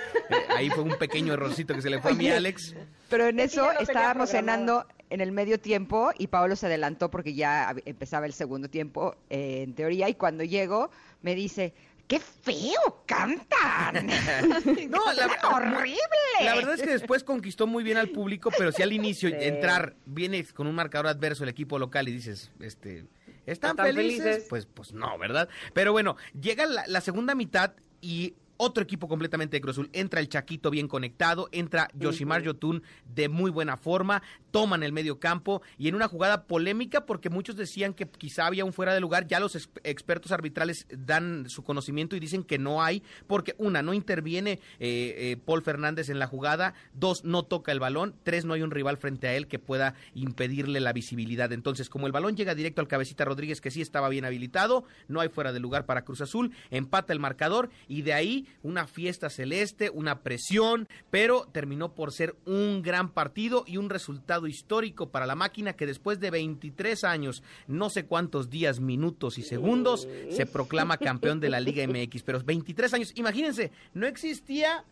[0.56, 2.74] ahí fue un pequeño errorcito que se le fue a mi Alex.
[3.08, 7.74] Pero en eso estábamos cenando en el medio tiempo y Pablo se adelantó porque ya
[7.84, 10.90] empezaba el segundo tiempo en teoría y cuando llego
[11.22, 11.74] me dice
[12.10, 14.08] ¡Qué feo cantan!
[14.90, 15.94] no, la, horrible.
[16.42, 19.94] La verdad es que después conquistó muy bien al público, pero si al inicio entrar
[20.06, 23.06] viene con un marcador adverso el equipo local y dices, este,
[23.46, 24.46] ¿están, felices?
[24.50, 25.48] Pues, pues no, ¿verdad?
[25.72, 29.88] Pero bueno, llega la segunda mitad y otro equipo completamente de Cruz Azul.
[29.94, 35.18] Entra el Chaquito bien conectado, entra Yoshimar Yotun de muy buena forma, toman el medio
[35.18, 39.00] campo y en una jugada polémica porque muchos decían que quizá había un fuera de
[39.00, 43.80] lugar, ya los expertos arbitrales dan su conocimiento y dicen que no hay porque una,
[43.80, 48.44] no interviene eh, eh, Paul Fernández en la jugada, dos, no toca el balón, tres,
[48.44, 51.50] no hay un rival frente a él que pueda impedirle la visibilidad.
[51.52, 55.20] Entonces, como el balón llega directo al cabecita Rodríguez que sí estaba bien habilitado, no
[55.20, 59.30] hay fuera de lugar para Cruz Azul, empata el marcador y de ahí una fiesta
[59.30, 65.26] celeste, una presión, pero terminó por ser un gran partido y un resultado histórico para
[65.26, 70.46] la máquina que después de 23 años, no sé cuántos días, minutos y segundos, se
[70.46, 72.22] proclama campeón de la Liga MX.
[72.22, 74.84] Pero 23 años, imagínense, no existía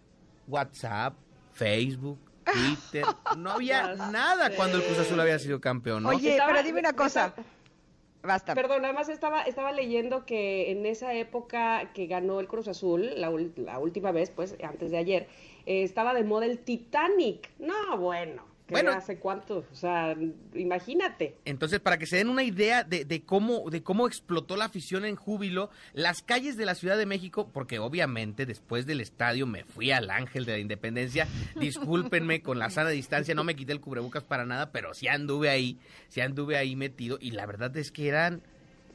[0.47, 1.15] WhatsApp,
[1.53, 2.19] Facebook,
[2.53, 3.05] Twitter,
[3.37, 6.11] no había nada cuando el Cruz Azul había sido campeón, ¿no?
[6.11, 7.35] Oye, pero dime una cosa.
[8.23, 8.55] Basta.
[8.55, 13.31] Perdón, además estaba, estaba leyendo que en esa época que ganó el Cruz Azul, la,
[13.57, 15.29] la última vez, pues antes de ayer,
[15.67, 17.51] eh, estaba de moda el Titanic.
[17.59, 20.17] No, bueno bueno, hace cuánto, o sea,
[20.55, 21.37] imagínate.
[21.45, 25.17] Entonces, para que se den una idea de, cómo, de cómo explotó la afición en
[25.17, 29.91] júbilo, las calles de la Ciudad de México, porque obviamente después del estadio me fui
[29.91, 31.27] al Ángel de la Independencia,
[31.57, 35.49] discúlpenme con la sana distancia, no me quité el cubrebocas para nada, pero sí anduve
[35.49, 35.79] ahí,
[36.09, 38.43] sí anduve ahí metido, y la verdad es que eran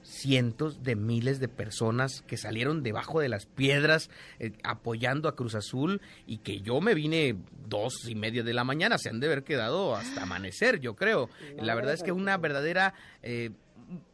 [0.03, 5.55] cientos de miles de personas que salieron debajo de las piedras eh, apoyando a Cruz
[5.55, 7.35] Azul y que yo me vine
[7.67, 11.29] dos y media de la mañana, se han de haber quedado hasta amanecer, yo creo.
[11.57, 13.51] La verdad es que una verdadera eh,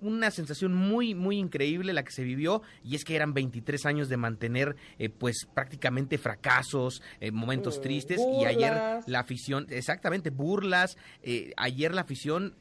[0.02, 4.10] una sensación muy, muy increíble la que se vivió y es que eran 23 años
[4.10, 10.30] de mantener eh, pues prácticamente fracasos, eh, momentos mm, tristes y ayer la afición, exactamente,
[10.30, 12.56] burlas, eh, ayer la afición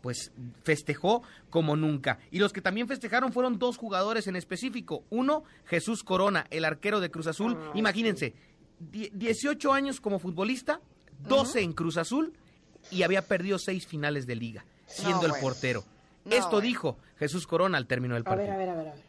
[0.00, 2.18] pues festejó como nunca.
[2.30, 5.04] Y los que también festejaron fueron dos jugadores en específico.
[5.10, 7.56] Uno, Jesús Corona, el arquero de Cruz Azul.
[7.58, 8.34] Ah, Imagínense,
[8.78, 10.80] 18 años como futbolista,
[11.20, 12.34] 12 en Cruz Azul
[12.90, 15.84] y había perdido seis finales de liga, siendo el portero.
[16.30, 18.52] Esto dijo Jesús Corona al término del partido.
[18.52, 19.06] A ver, a ver, a ver.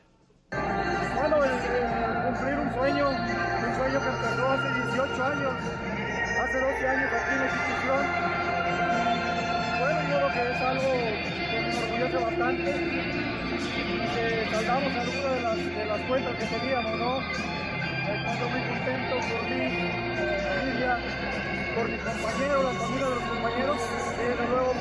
[1.16, 1.38] Bueno,
[2.26, 5.54] cumplir un sueño, un sueño que empezó hace 18 años,
[6.42, 8.04] hace 12 años aquí en la institución.
[9.80, 10.92] Bueno, yo creo que es algo
[11.50, 12.72] que me orgullece bastante
[14.14, 17.20] que saldamos alguna de las, de las cuentas que teníamos, ¿no?
[18.08, 19.64] Estoy muy contento por mí,
[20.16, 20.92] por mi familia,
[21.76, 23.78] por mis compañeros, la familia de los compañeros,
[24.16, 24.74] y desde luego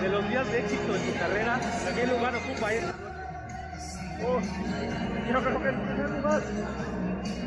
[0.00, 1.60] de los días de éxito de tu carrera,
[1.94, 2.92] ¿qué lugar ocupa eso?
[4.22, 4.40] Oh,
[5.32, 6.42] yo creo que en primer lugar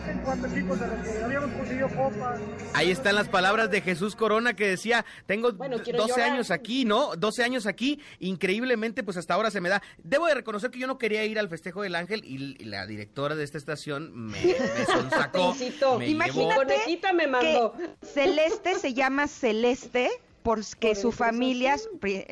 [0.09, 2.39] en cuanto equipos de los que habíamos conseguido copas.
[2.73, 7.15] Ahí están las palabras de Jesús Corona que decía, tengo 12 años aquí, ¿no?
[7.15, 9.81] 12 años aquí, increíblemente pues hasta ahora se me da.
[10.03, 13.35] Debo de reconocer que yo no quería ir al festejo del Ángel y, la directora
[13.35, 15.55] de esta estación me, me sonsacó.
[15.99, 17.73] me Imagínate me mandó.
[17.73, 20.09] Que Celeste se llama Celeste
[20.43, 21.77] porque su familia,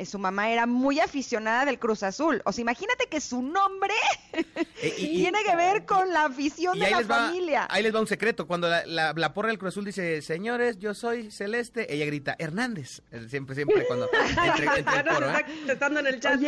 [0.04, 2.42] su, mamá era muy aficionada del Cruz Azul.
[2.44, 3.94] O sea, imagínate que su nombre
[4.32, 7.66] eh, tiene que ver con la afición de la familia.
[7.70, 8.46] ahí les va un secreto.
[8.46, 13.02] Cuando la, la, porra del Cruz Azul dice, señores, yo soy Celeste, ella grita, Hernández.
[13.28, 14.08] Siempre, siempre cuando
[15.68, 16.40] Estando en el chat.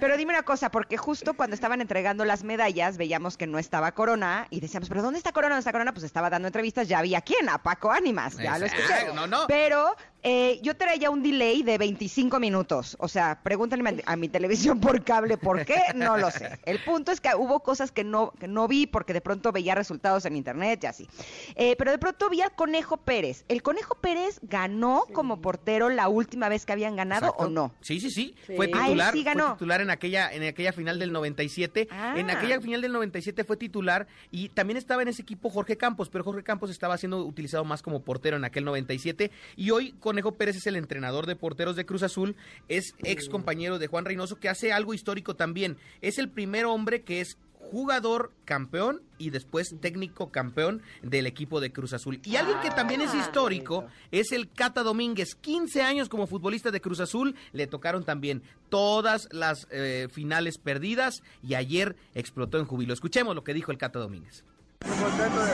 [0.00, 3.92] pero dime una cosa, porque justo cuando estaban entregando las medallas, veíamos que no estaba
[3.92, 5.54] Corona y decíamos, pero ¿dónde está Corona?
[5.54, 5.92] ¿Dónde está Corona?
[5.92, 9.12] Pues estaba dando entrevistas, ya había quién, a Paco Ánimas, ya lo escuché.
[9.14, 9.46] No, no.
[9.48, 9.94] Pero
[10.28, 12.96] eh, yo traía un delay de 25 minutos.
[12.98, 16.58] O sea, pregúntenme a mi televisión por cable por qué, no lo sé.
[16.64, 19.76] El punto es que hubo cosas que no, que no vi porque de pronto veía
[19.76, 21.08] resultados en internet y así.
[21.54, 23.44] Eh, pero de pronto vi al Conejo Pérez.
[23.46, 27.72] ¿El Conejo Pérez ganó como portero la última vez que habían ganado o no?
[27.80, 28.34] Sí, sí, sí.
[28.56, 29.12] Fue ah, titular.
[29.12, 29.46] sí ganó.
[29.50, 31.82] Fue titular en aquella, en aquella final del 97.
[32.16, 32.32] En ah.
[32.32, 36.24] aquella final del 97 fue titular y también estaba en ese equipo Jorge Campos, pero
[36.24, 40.32] Jorge Campos estaba siendo utilizado más como portero en aquel 97 y hoy con Conejo
[40.32, 42.36] Pérez es el entrenador de porteros de Cruz Azul,
[42.70, 45.76] es ex compañero de Juan Reynoso, que hace algo histórico también.
[46.00, 51.70] Es el primer hombre que es jugador campeón y después técnico campeón del equipo de
[51.70, 52.18] Cruz Azul.
[52.24, 55.34] Y alguien que también es ah, histórico es el Cata Domínguez.
[55.34, 61.22] 15 años como futbolista de Cruz Azul, le tocaron también todas las eh, finales perdidas
[61.42, 62.94] y ayer explotó en júbilo.
[62.94, 64.44] Escuchemos lo que dijo el Cata Domínguez.
[64.82, 65.52] Muy contento de,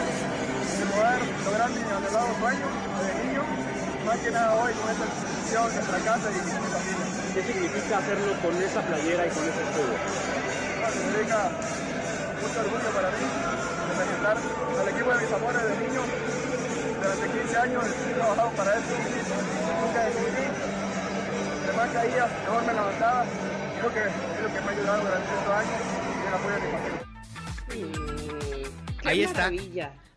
[0.87, 2.66] poder lograr mi anhelado sueño
[3.03, 3.32] de
[4.05, 6.79] más que nada hoy con esta institución, nuestra casa y mi familia.
[7.35, 9.95] ¿Qué significa hacerlo con esa playera y con ese escudo?
[10.93, 11.51] significa
[12.43, 13.25] mucho orgullo para mí
[13.88, 16.03] representar al equipo de mis amores de niño.
[17.03, 18.95] Durante 15 años he trabajado para eso.
[19.81, 20.47] Nunca decidí.
[21.65, 23.25] Además caía, mejor me levantaba.
[23.79, 24.12] Creo que es
[24.43, 25.81] lo que me ha ayudado durante estos años
[26.12, 27.03] y el apoyo de mi familia.
[29.05, 29.51] Ahí está.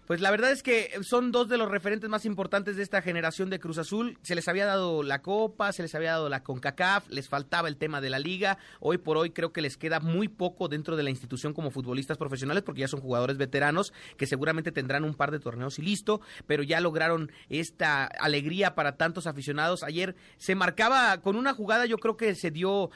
[0.06, 3.50] Pues la verdad es que son dos de los referentes más importantes de esta generación
[3.50, 4.20] de Cruz Azul.
[4.22, 7.78] Se les había dado la Copa, se les había dado la CONCACAF, les faltaba el
[7.78, 8.60] tema de la liga.
[8.80, 12.20] Hoy por hoy creo que les queda muy poco dentro de la institución como futbolistas
[12.20, 16.22] profesionales porque ya son jugadores veteranos que seguramente tendrán un par de torneos y listo,
[16.46, 19.82] pero ya lograron esta alegría para tantos aficionados.
[19.82, 22.92] Ayer se marcaba con una jugada, yo creo que se dio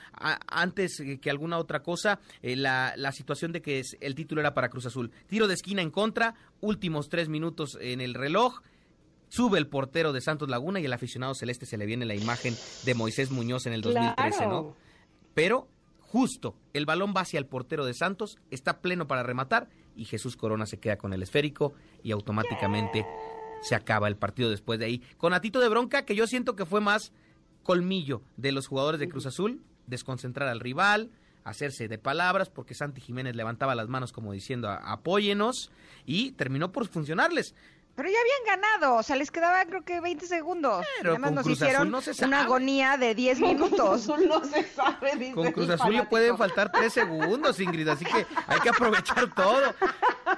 [0.47, 4.69] antes que alguna otra cosa, eh, la, la situación de que el título era para
[4.69, 5.09] Cruz Azul.
[5.25, 8.61] Tiro de esquina en contra, últimos tres minutos en el reloj.
[9.29, 12.55] Sube el portero de Santos Laguna y el aficionado celeste se le viene la imagen
[12.85, 14.75] de Moisés Muñoz en el 2013, ¿no?
[15.35, 15.67] Pero
[15.99, 20.35] justo el balón va hacia el portero de Santos, está pleno para rematar y Jesús
[20.35, 23.05] Corona se queda con el esférico y automáticamente
[23.61, 25.03] se acaba el partido después de ahí.
[25.17, 27.11] Con Atito de bronca que yo siento que fue más
[27.63, 31.11] colmillo de los jugadores de Cruz Azul, desconcentrar al rival,
[31.43, 35.71] hacerse de palabras, porque Santi Jiménez levantaba las manos como diciendo apóyenos
[36.05, 37.55] y terminó por funcionarles.
[37.95, 40.85] Pero ya habían ganado, o sea, les quedaba creo que 20 segundos.
[40.99, 44.07] Pero Además nos hicieron una agonía de 10 minutos.
[44.07, 48.59] no se sabe, Con Cruz Azul le pueden faltar 3 segundos, Ingrid, así que hay
[48.61, 49.75] que aprovechar todo.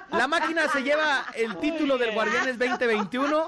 [0.09, 3.47] La máquina se lleva el título del Guardianes 2021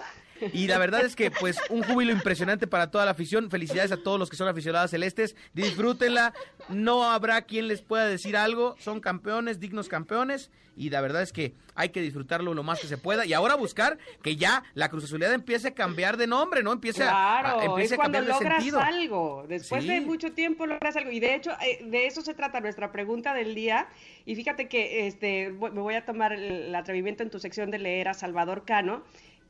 [0.52, 3.50] y la verdad es que, pues, un júbilo impresionante para toda la afición.
[3.50, 5.36] Felicidades a todos los que son aficionados celestes.
[5.54, 6.34] Disfrútenla.
[6.70, 8.76] No habrá quien les pueda decir algo.
[8.80, 10.52] Son campeones, dignos campeones.
[10.76, 13.26] Y la verdad es que hay que disfrutarlo lo más que se pueda.
[13.26, 16.72] Y ahora buscar que ya la Cruz Azulidad empiece a cambiar de nombre, ¿no?
[16.72, 18.80] Empiece a, empiece a cambiar de sentido.
[18.80, 19.46] algo.
[19.48, 21.12] Después de mucho tiempo logras algo.
[21.12, 23.88] Y de hecho, eh, de eso se trata nuestra pregunta del día.
[24.26, 28.08] Y fíjate que este me voy a tomar el atrevimiento en tu sección de leer
[28.08, 29.04] a Salvador Cano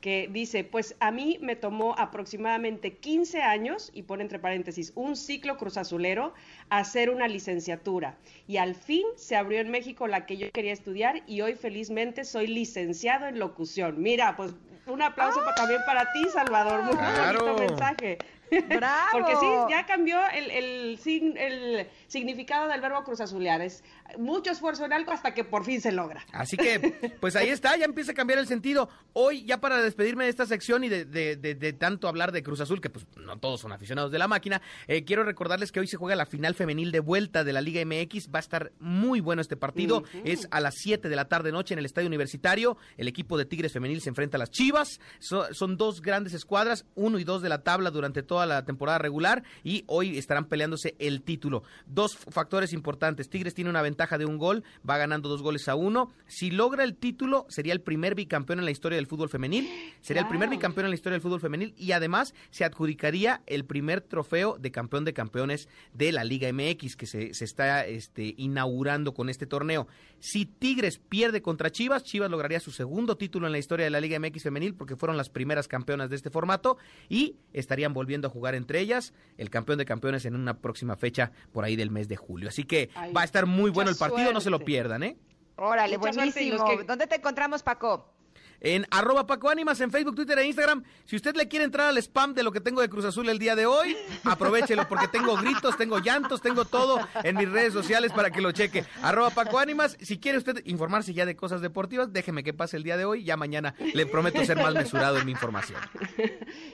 [0.04, 5.16] que dice, pues a mí me tomó aproximadamente 15 años, y pone entre paréntesis, un
[5.16, 6.34] ciclo cruzazulero,
[6.68, 8.18] hacer una licenciatura.
[8.46, 12.24] Y al fin se abrió en México la que yo quería estudiar y hoy felizmente
[12.24, 14.02] soy licenciado en locución.
[14.02, 14.52] Mira, pues
[14.86, 16.82] un aplauso también para ti, Salvador.
[16.82, 18.18] Muy bonito mensaje.
[18.50, 19.08] Bravo.
[19.12, 21.00] Porque sí, ya cambió el, el,
[21.36, 23.60] el, significado del verbo cruzazulear.
[23.60, 23.82] Es
[24.18, 26.24] mucho esfuerzo en algo hasta que por fin se logra.
[26.32, 28.88] Así que, pues ahí está, ya empieza a cambiar el sentido.
[29.12, 32.80] Hoy, ya para despedirme de esta sección y de, de, tanto hablar de Cruz Azul,
[32.80, 35.96] que pues no todos son aficionados de la máquina, eh, quiero recordarles que hoy se
[35.96, 38.28] juega la final femenil de vuelta de la Liga MX.
[38.32, 40.04] Va a estar muy bueno este partido.
[40.24, 42.76] Es a las 7 de la tarde noche en el Estadio Universitario.
[42.96, 45.00] El equipo de Tigres Femenil se enfrenta a las Chivas.
[45.18, 48.98] son dos grandes escuadras, uno y dos de la tabla durante todo toda la temporada
[48.98, 51.62] regular y hoy estarán peleándose el título.
[51.86, 53.30] Dos factores importantes.
[53.30, 56.10] Tigres tiene una ventaja de un gol, va ganando dos goles a uno.
[56.26, 59.70] Si logra el título, sería el primer bicampeón en la historia del fútbol femenil.
[60.00, 63.66] Sería el primer bicampeón en la historia del fútbol femenil y además se adjudicaría el
[63.66, 68.34] primer trofeo de campeón de campeones de la Liga MX que se, se está este,
[68.36, 69.86] inaugurando con este torneo.
[70.18, 74.00] Si Tigres pierde contra Chivas, Chivas lograría su segundo título en la historia de la
[74.00, 76.78] Liga MX femenil porque fueron las primeras campeonas de este formato
[77.08, 81.32] y estarían volviendo a jugar entre ellas el campeón de campeones en una próxima fecha
[81.52, 82.48] por ahí del mes de julio.
[82.48, 85.16] Así que va a estar muy bueno el partido, no se lo pierdan, ¿eh?
[85.56, 86.64] Órale, buenísimo.
[86.86, 88.10] ¿Dónde te encontramos, Paco?
[88.60, 90.84] En arroba Paco Ánimas en Facebook, Twitter e Instagram.
[91.04, 93.38] Si usted le quiere entrar al spam de lo que tengo de Cruz Azul el
[93.38, 98.12] día de hoy, aprovechelo porque tengo gritos, tengo llantos, tengo todo en mis redes sociales
[98.12, 98.84] para que lo cheque.
[99.02, 99.96] Arroba Paco Ánimas.
[100.00, 103.24] Si quiere usted informarse ya de cosas deportivas, déjeme que pase el día de hoy.
[103.24, 105.80] Ya mañana le prometo ser más mesurado en mi información.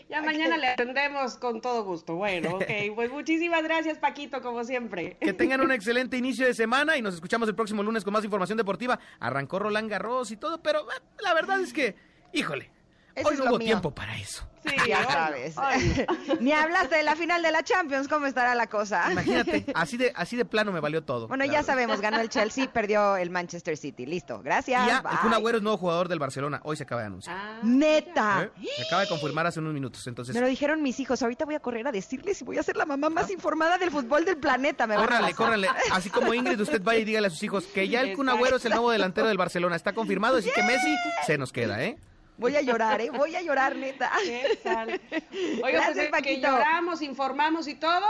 [0.09, 2.15] Ya mañana le atendemos con todo gusto.
[2.17, 2.65] Bueno, ok.
[2.95, 5.17] Pues muchísimas gracias, Paquito, como siempre.
[5.21, 8.25] Que tengan un excelente inicio de semana y nos escuchamos el próximo lunes con más
[8.25, 8.99] información deportiva.
[9.19, 11.95] Arrancó Roland Garros y todo, pero eh, la verdad es que
[12.33, 12.71] híjole,
[13.17, 14.51] hoy no hubo tiempo para eso.
[14.65, 15.55] Sí, ya sabes.
[16.41, 19.11] Ni hablas de la final de la Champions, ¿cómo estará la cosa?
[19.11, 21.29] Imagínate, así de, así de plano me valió todo.
[21.29, 24.07] Bueno, ya sabemos, ganó el Chelsea, perdió el Manchester City.
[24.07, 24.87] Listo, gracias.
[24.87, 26.61] ya, el Kun Agüero es nuevo jugador del Barcelona.
[26.65, 27.37] Hoy se acaba de anunciar.
[27.39, 27.61] Ah.
[27.63, 28.51] Neta.
[28.61, 28.67] ¿Eh?
[28.77, 30.07] Se acaba de confirmar hace unos minutos.
[30.07, 30.35] Entonces...
[30.35, 31.23] Me lo dijeron mis hijos.
[31.23, 33.91] Ahorita voy a correr a decirles y voy a ser la mamá más informada del
[33.91, 34.87] fútbol del planeta.
[34.87, 35.69] Me córrale, córrale.
[35.93, 38.57] Así como Ingrid, usted vaya y dígale a sus hijos que ya el Kun Agüero
[38.57, 39.77] es el nuevo delantero del Barcelona.
[39.77, 40.95] Está confirmado, así que Messi
[41.27, 41.97] se nos queda, ¿eh?
[42.41, 43.11] Voy a llorar, ¿eh?
[43.11, 44.11] Voy a llorar, neta.
[45.63, 48.07] Oiga, pues que lloramos, informamos y todo.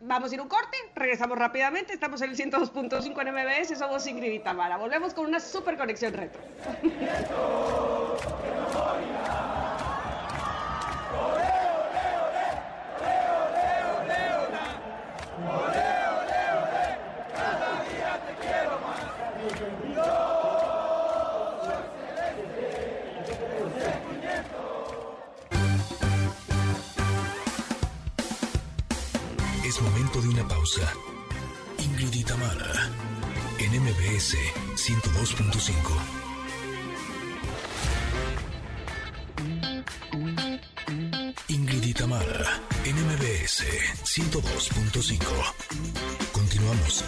[0.00, 1.92] Vamos a ir un corte, regresamos rápidamente.
[1.92, 4.76] Estamos en el 102.5 en MBS, somos Ingrid y Tamara.
[4.76, 6.40] Volvemos con una super conexión retro.
[30.20, 30.92] de una pausa.
[31.78, 32.88] Ingrid y Tamara,
[33.58, 34.36] en MBS
[34.76, 35.74] 102.5.
[41.48, 43.64] Ingrid y Tamara, en MBS
[44.04, 45.18] 102.5.
[46.32, 47.04] Continuamos.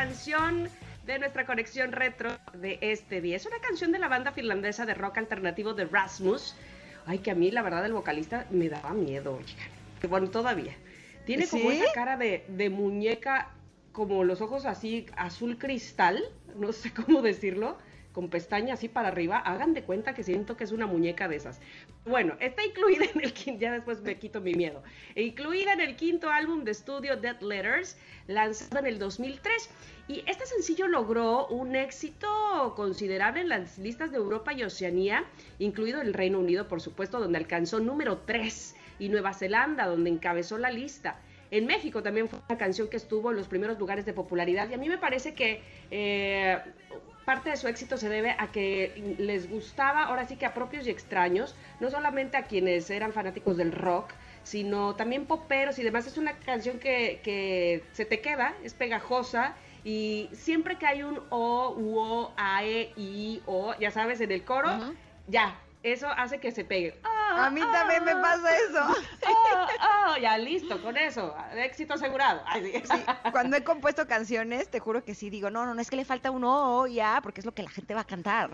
[0.00, 3.36] De nuestra conexión retro de este día.
[3.36, 6.56] Es una canción de la banda finlandesa de rock alternativo de Rasmus.
[7.04, 9.38] Ay, que a mí la verdad el vocalista me daba miedo,
[10.08, 10.74] Bueno, todavía.
[11.26, 13.50] Tiene como esa cara de, de muñeca,
[13.92, 16.18] como los ojos así azul cristal,
[16.56, 17.76] no sé cómo decirlo
[18.12, 21.36] con pestaña así para arriba, hagan de cuenta que siento que es una muñeca de
[21.36, 21.60] esas.
[22.04, 24.82] Bueno, está incluida en el quinto, ya después me quito mi miedo,
[25.14, 27.96] incluida en el quinto álbum de estudio Dead Letters,
[28.26, 29.70] lanzado en el 2003.
[30.08, 35.24] Y este sencillo logró un éxito considerable en las listas de Europa y Oceanía,
[35.60, 40.58] incluido el Reino Unido, por supuesto, donde alcanzó número 3 y Nueva Zelanda, donde encabezó
[40.58, 41.20] la lista.
[41.50, 44.74] En México también fue una canción que estuvo en los primeros lugares de popularidad y
[44.74, 46.58] a mí me parece que eh,
[47.30, 50.88] parte de su éxito se debe a que les gustaba, ahora sí que a propios
[50.88, 54.10] y extraños, no solamente a quienes eran fanáticos del rock,
[54.42, 56.08] sino también poperos y demás.
[56.08, 59.54] Es una canción que, que se te queda, es pegajosa
[59.84, 64.32] y siempre que hay un O, U, O, A, E, I, O, ya sabes, en
[64.32, 64.68] el coro,
[65.28, 67.00] ya, eso hace que se pegue.
[67.04, 68.86] a mí también me pasa eso.
[70.12, 72.42] Oh, ya listo, con eso, éxito asegurado.
[73.32, 76.04] cuando he compuesto canciones, te juro que sí digo, no, no, no es que le
[76.04, 78.50] falta un O, ya, porque es lo que la gente va a cantar.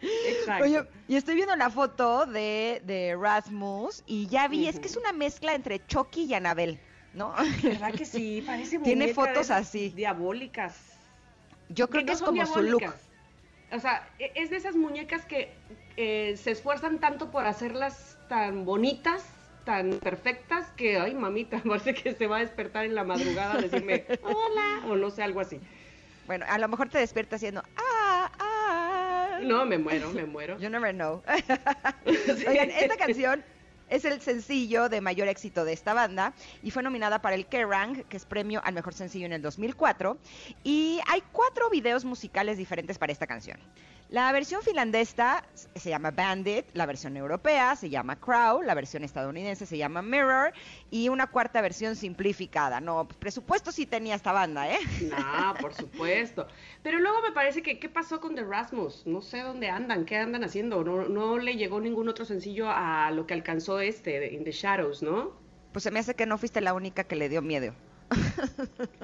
[0.00, 0.64] Exacto.
[0.64, 4.96] Oye, y estoy viendo la foto de, de Rasmus y ya vi, es que es
[4.96, 6.78] una mezcla entre Chucky y Anabel.
[7.14, 7.34] ¿no?
[7.62, 8.42] ¿Verdad que sí?
[8.46, 9.90] Parece Tiene fotos así.
[9.90, 10.76] Diabólicas.
[11.68, 12.82] Yo creo que, es como su look.
[13.72, 15.50] O sea, e, es de esas muñecas que
[15.96, 19.24] eh, se esfuerzan tanto por hacerlas tan bonitas,
[19.64, 23.60] tan perfectas, que, ay, mamita, parece que se va a despertar en la madrugada a
[23.60, 25.60] decirme, hola, o no sé, algo así.
[26.26, 29.38] Bueno, a lo mejor te despierta haciendo, ah, ah.
[29.42, 30.56] No, me muero, me muero.
[30.58, 31.22] You never know.
[32.46, 33.44] Oigan, esta canción
[33.92, 36.32] es el sencillo de mayor éxito de esta banda
[36.62, 40.16] y fue nominada para el Kerrang, que es premio al mejor sencillo en el 2004.
[40.64, 43.58] Y hay cuatro videos musicales diferentes para esta canción.
[44.12, 49.64] La versión finlandesa se llama Bandit, la versión europea se llama Crow, la versión estadounidense
[49.64, 50.52] se llama Mirror
[50.90, 52.78] y una cuarta versión simplificada.
[52.82, 54.76] No, pues, presupuesto sí tenía esta banda, ¿eh?
[55.08, 56.46] No, por supuesto.
[56.82, 59.06] Pero luego me parece que, ¿qué pasó con The Rasmus?
[59.06, 60.84] No sé dónde andan, qué andan haciendo.
[60.84, 65.02] No, no le llegó ningún otro sencillo a lo que alcanzó este, In the Shadows,
[65.02, 65.32] ¿no?
[65.72, 67.72] Pues se me hace que no fuiste la única que le dio miedo.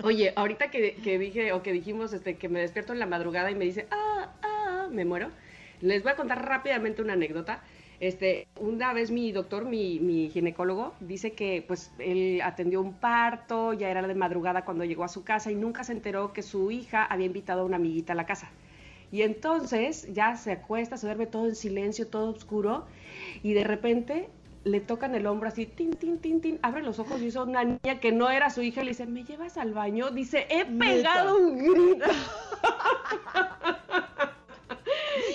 [0.02, 3.50] Oye, ahorita que, que, dije o que dijimos este, que me despierto en la madrugada
[3.50, 4.57] y me dice, ah, ah,
[4.90, 5.28] me muero,
[5.80, 7.62] les voy a contar rápidamente una anécdota.
[8.00, 13.72] Este, una vez mi doctor, mi, mi, ginecólogo, dice que pues él atendió un parto,
[13.72, 16.70] ya era de madrugada cuando llegó a su casa y nunca se enteró que su
[16.70, 18.50] hija había invitado a una amiguita a la casa.
[19.10, 22.86] Y entonces ya se acuesta, se duerme todo en silencio, todo oscuro,
[23.42, 24.28] y de repente
[24.64, 27.64] le tocan el hombro así, tin, tin, tin, tin, abre los ojos y hizo una
[27.64, 30.10] niña que no era su hija, le dice, ¿me llevas al baño?
[30.10, 32.04] Dice, he pegado un grito.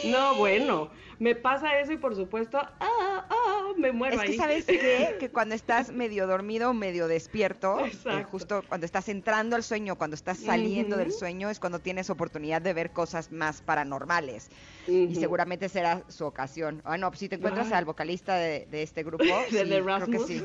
[0.06, 0.90] no, bueno,
[1.20, 5.16] me pasa eso y por supuesto, ah, ah, me muero es que sabes qué?
[5.20, 10.16] que cuando estás medio dormido, medio despierto, eh, justo cuando estás entrando al sueño, cuando
[10.16, 14.50] estás saliendo del sueño, es cuando tienes oportunidad de ver cosas más paranormales.
[14.88, 16.82] Y seguramente será su ocasión.
[16.84, 20.44] Ah, no, pues si te encuentras al vocalista de, este grupo, sí, creo que sí.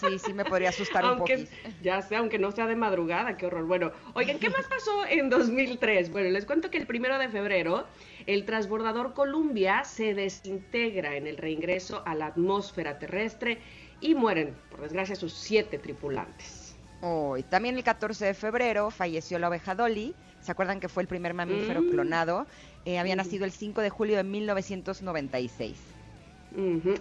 [0.00, 1.50] Sí, sí me podría asustar un poquito.
[1.82, 3.66] Ya sé, aunque no sea de madrugada, qué horror.
[3.66, 6.10] Bueno, oigan, ¿qué más pasó en 2003?
[6.10, 7.86] Bueno, les cuento que el primero de febrero
[8.26, 13.58] el transbordador Columbia se desintegra en el reingreso a la atmósfera terrestre
[14.00, 16.76] y mueren, por desgracia, sus siete tripulantes.
[17.02, 20.14] Oh, también el 14 de febrero falleció la oveja Dolly.
[20.40, 21.90] ¿Se acuerdan que fue el primer mamífero mm.
[21.90, 22.46] clonado?
[22.84, 25.76] Eh, había nacido el 5 de julio de 1996.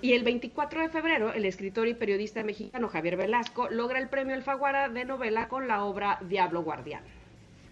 [0.02, 4.36] Y el 24 de febrero, el escritor y periodista mexicano Javier Velasco logra el premio
[4.36, 7.04] Alfaguara de novela con la obra Diablo Guardián.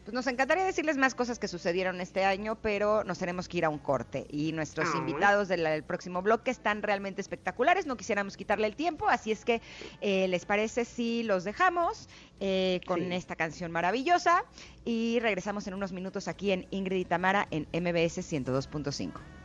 [0.08, 3.66] Pues nos encantaría decirles más cosas que sucedieron este año, pero nos tenemos que ir
[3.66, 4.26] a un corte.
[4.30, 4.98] Y nuestros ah.
[5.00, 9.62] invitados del, próximo bloque están realmente espectaculares, no quisiéramos quitarle el tiempo, así es que
[10.00, 12.08] eh, les parece si los dejamos
[12.40, 14.46] eh, con esta canción maravillosa
[14.86, 19.37] y regresamos en unos minutos aquí en Ingrid y Tamara en MBS 102.5.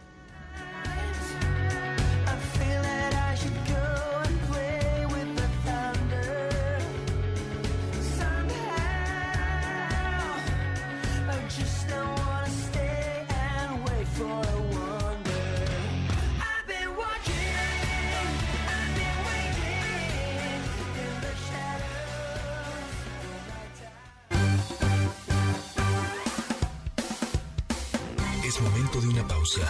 [29.43, 29.66] pausa.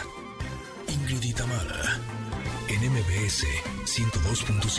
[0.86, 1.24] Ingrid
[2.68, 3.46] en MBS
[3.86, 4.78] 102.5.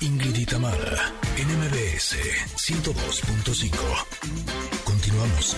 [0.00, 2.16] Ingrid y Tamara, en MBS
[2.56, 3.70] 102.5.
[4.84, 5.56] Continuamos.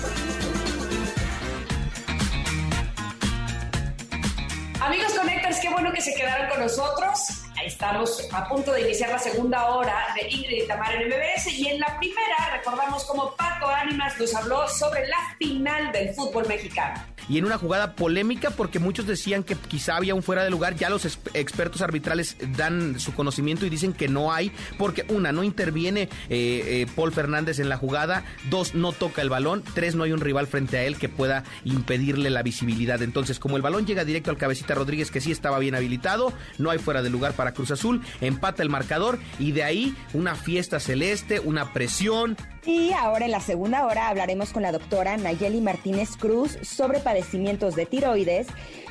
[4.81, 7.42] Amigos Connectors, qué bueno que se quedaron con nosotros.
[7.65, 11.69] Estamos a punto de iniciar la segunda hora de Ingrid y Tamara en MBS y
[11.69, 17.12] en la primera recordamos cómo Paco Ánimas nos habló sobre la final del fútbol mexicano.
[17.29, 20.77] Y en una jugada polémica porque muchos decían que quizá había un fuera de lugar,
[20.77, 21.05] ya los
[21.35, 26.09] expertos arbitrales dan su conocimiento y dicen que no hay, porque una, no interviene eh,
[26.29, 30.21] eh, Paul Fernández en la jugada, dos, no toca el balón, tres, no hay un
[30.21, 33.03] rival frente a él que pueda impedirle la visibilidad.
[33.03, 36.71] Entonces, como el balón llega directo al cabecita Rodríguez, que sí estaba bien habilitado, no
[36.71, 40.81] hay fuera de lugar para Cruz Azul, empata el marcador y de ahí una fiesta
[40.81, 46.17] celeste, una presión, y ahora en la segunda hora hablaremos con la doctora Nayeli Martínez
[46.17, 48.47] Cruz sobre padecimientos de tiroides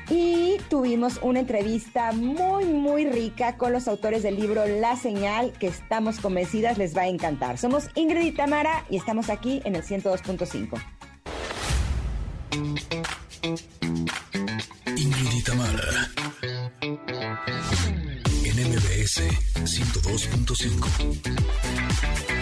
[0.10, 5.68] y tuvimos una entrevista muy muy rica con los autores del libro La Señal que
[5.68, 7.58] estamos convencidas les va a encantar.
[7.58, 10.82] Somos Ingrid y Tamara y estamos aquí en el 102.5.
[14.98, 16.12] Ingrid Tamara
[18.44, 19.22] en MBS
[19.64, 22.41] 102.5.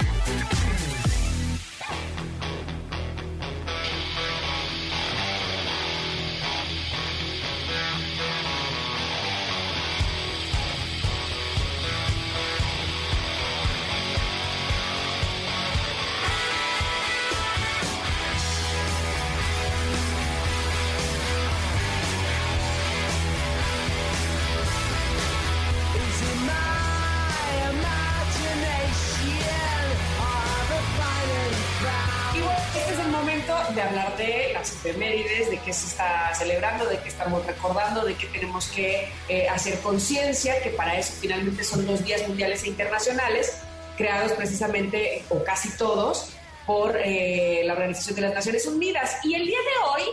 [34.89, 39.47] efemérides, de qué se está celebrando, de qué estamos recordando, de qué tenemos que eh,
[39.49, 43.57] hacer conciencia, que para eso finalmente son dos días mundiales e internacionales,
[43.97, 46.32] creados precisamente, o casi todos,
[46.65, 49.17] por eh, la Organización de las Naciones Unidas.
[49.23, 50.09] Y el día de hoy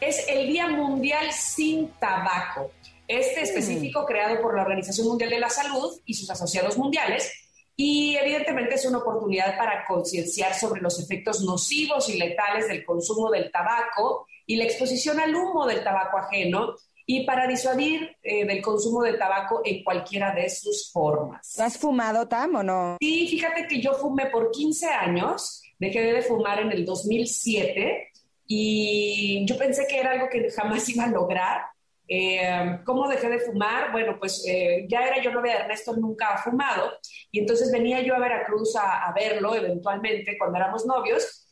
[0.00, 2.70] es el Día Mundial sin Tabaco.
[3.06, 7.32] Este específico creado por la Organización Mundial de la Salud y sus asociados mundiales,
[7.80, 13.30] y evidentemente es una oportunidad para concienciar sobre los efectos nocivos y letales del consumo
[13.30, 16.74] del tabaco y la exposición al humo del tabaco ajeno
[17.06, 21.56] y para disuadir eh, del consumo de tabaco en cualquiera de sus formas.
[21.60, 22.96] ¿Has fumado, Tam, o no?
[23.00, 28.10] Sí, fíjate que yo fumé por 15 años, dejé de fumar en el 2007
[28.48, 31.60] y yo pensé que era algo que jamás iba a lograr
[32.08, 33.92] eh, ¿Cómo dejé de fumar?
[33.92, 36.92] Bueno, pues eh, ya era yo novia de Ernesto, nunca ha fumado,
[37.30, 41.46] y entonces venía yo a Veracruz a, verlo eventualmente cuando éramos novios,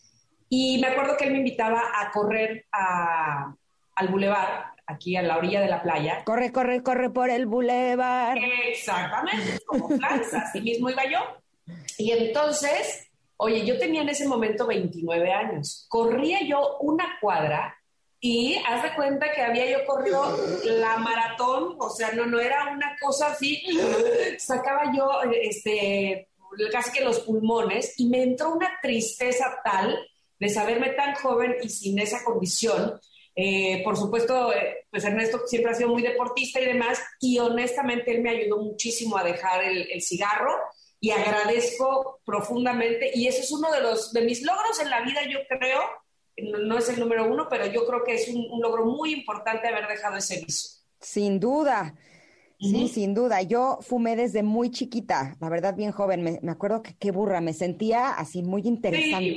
[0.49, 5.61] y me acuerdo que él me invitaba a correr al bulevar, aquí a la orilla
[5.61, 6.23] de la playa.
[6.25, 8.39] Corre, corre, corre por el bulevar.
[8.39, 9.91] Exactamente, como
[10.33, 11.19] así mismo iba yo.
[11.99, 17.76] Y entonces, oye, yo tenía en ese momento 29 años, corría yo una cuadra
[18.29, 22.73] y haz de cuenta que había yo corrido la maratón, o sea, no, no era
[22.73, 23.63] una cosa así,
[24.37, 26.29] sacaba yo este,
[26.73, 29.97] casi que los pulmones y me entró una tristeza tal
[30.41, 33.01] de saberme tan joven y sin esa condición.
[33.37, 38.11] Eh, por supuesto, eh, pues Ernesto siempre ha sido muy deportista y demás, y honestamente
[38.11, 40.53] él me ayudó muchísimo a dejar el, el cigarro
[40.99, 45.21] y agradezco profundamente, y eso es uno de, los, de mis logros en la vida,
[45.31, 45.83] yo creo,
[46.39, 49.89] no, es el número uno, pero yo creo que es un, logro muy importante haber
[49.89, 50.81] dejado ese vicio.
[51.01, 51.95] Sin duda.
[52.59, 53.43] Sí, sin duda.
[53.43, 56.41] Yo fumé desde muy chiquita, la verdad bien joven.
[56.43, 59.37] Me, acuerdo que qué burra, me sentía así muy interesante.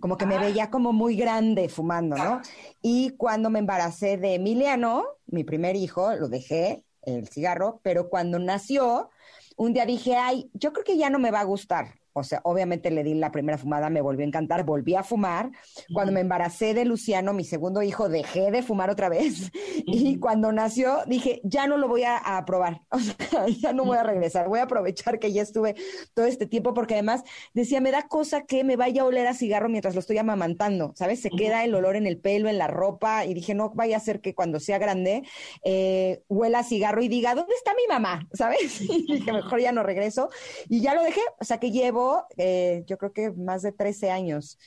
[0.00, 2.40] Como que me veía como muy grande fumando, ¿no?
[2.80, 8.38] Y cuando me embaracé de Emiliano, mi primer hijo, lo dejé, el cigarro, pero cuando
[8.38, 9.10] nació,
[9.56, 11.99] un día dije, ay, yo creo que ya no me va a gustar.
[12.12, 15.50] O sea, obviamente le di la primera fumada, me volvió a encantar, volví a fumar.
[15.92, 19.50] Cuando me embaracé de Luciano, mi segundo hijo, dejé de fumar otra vez.
[19.92, 22.82] Y cuando nació, dije, ya no lo voy a, probar.
[22.90, 24.48] O sea, ya no voy a regresar.
[24.48, 25.74] Voy a aprovechar que ya estuve
[26.14, 27.22] todo este tiempo, porque además
[27.54, 30.92] decía, me da cosa que me vaya a oler a cigarro mientras lo estoy amamantando,
[30.96, 31.20] ¿sabes?
[31.20, 33.24] Se queda el olor en el pelo, en la ropa.
[33.24, 35.22] Y dije, no vaya a ser que cuando sea grande
[35.64, 38.28] eh, huela a cigarro y diga, ¿dónde está mi mamá?
[38.32, 38.80] ¿Sabes?
[38.80, 40.30] Y dije, mejor ya no regreso.
[40.68, 41.20] Y ya lo dejé.
[41.40, 41.99] O sea, que llevo
[42.36, 44.58] eh, yo creo que más de 13 años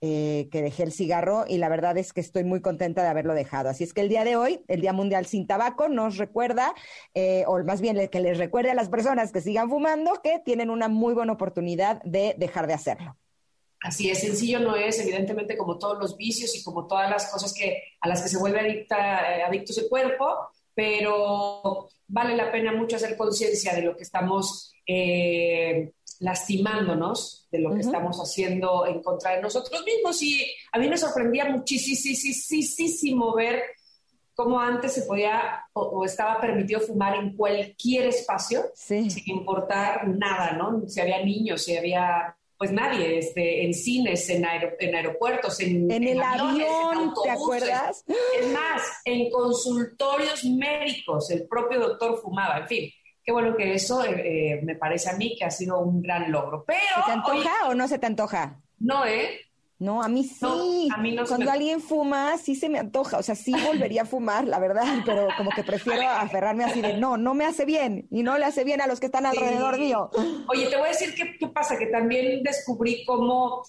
[0.00, 3.34] eh, que dejé el cigarro y la verdad es que estoy muy contenta de haberlo
[3.34, 3.68] dejado.
[3.68, 6.72] Así es que el día de hoy, el Día Mundial sin Tabaco, nos recuerda,
[7.14, 10.70] eh, o más bien que les recuerde a las personas que sigan fumando que tienen
[10.70, 13.16] una muy buena oportunidad de dejar de hacerlo.
[13.80, 17.52] Así es, sencillo no es, evidentemente como todos los vicios y como todas las cosas
[17.52, 23.16] que, a las que se vuelve adicto el cuerpo, pero vale la pena mucho hacer
[23.16, 24.72] conciencia de lo que estamos
[26.20, 30.22] lastimándonos de lo que estamos haciendo en contra de nosotros mismos.
[30.22, 33.62] Y a mí me sorprendía muchísimo ver
[34.34, 40.88] cómo antes se podía o, estaba permitido fumar en cualquier espacio sin importar nada, ¿no?
[40.88, 44.44] Si había niños, si había pues nadie, este, en cines, en,
[44.80, 48.04] en aeropuertos, en, en el avión, ¿te acuerdas?
[48.08, 52.90] Es más, en consultorios médicos, el propio doctor fumaba, en fin.
[53.28, 56.32] Qué bueno que eso eh, eh, me parece a mí que ha sido un gran
[56.32, 56.64] logro.
[56.66, 58.58] Pero, ¿Se te antoja o no se te antoja?
[58.78, 59.40] No, ¿eh?
[59.78, 60.88] No, a mí sí.
[60.90, 63.18] a mí no Cuando alguien fuma, sí se me antoja.
[63.18, 66.96] O sea, sí volvería a fumar, la verdad, pero como que prefiero aferrarme así de
[66.96, 69.78] no, no me hace bien y no le hace bien a los que están alrededor
[69.78, 70.10] mío.
[70.48, 73.62] Oye, te voy a decir qué, qué pasa, que también descubrí cómo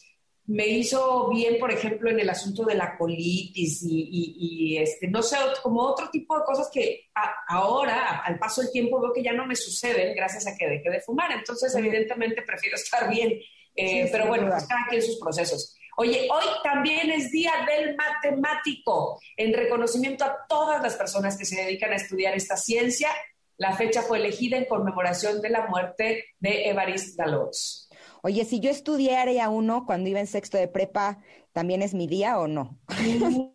[0.49, 5.37] me hizo bien, por ejemplo, en el asunto de la colitis y, este, no sé,
[5.61, 7.11] como otro tipo de cosas que
[7.47, 10.89] ahora, al paso del tiempo, veo que ya no me suceden gracias a que dejé
[10.89, 11.31] de fumar.
[11.31, 13.39] Entonces, evidentemente, prefiero estar bien.
[13.75, 15.75] Eh, pero bueno, pues cada quien sus procesos.
[15.97, 21.61] Oye, hoy también es Día del Matemático, en reconocimiento a todas las personas que se
[21.61, 23.09] dedican a estudiar esta ciencia.
[23.57, 27.88] La fecha fue elegida en conmemoración de la muerte de Evariste Galois.
[28.21, 31.19] Oye, si yo estudié área 1 cuando iba en sexto de prepa,
[31.53, 32.77] ¿también es mi día o no?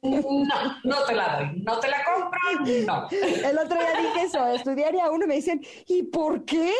[0.02, 3.08] No, no te la doy, no te la compro, no.
[3.10, 6.72] El otro día dije eso, estudié área 1 y me dicen, ¿y por qué?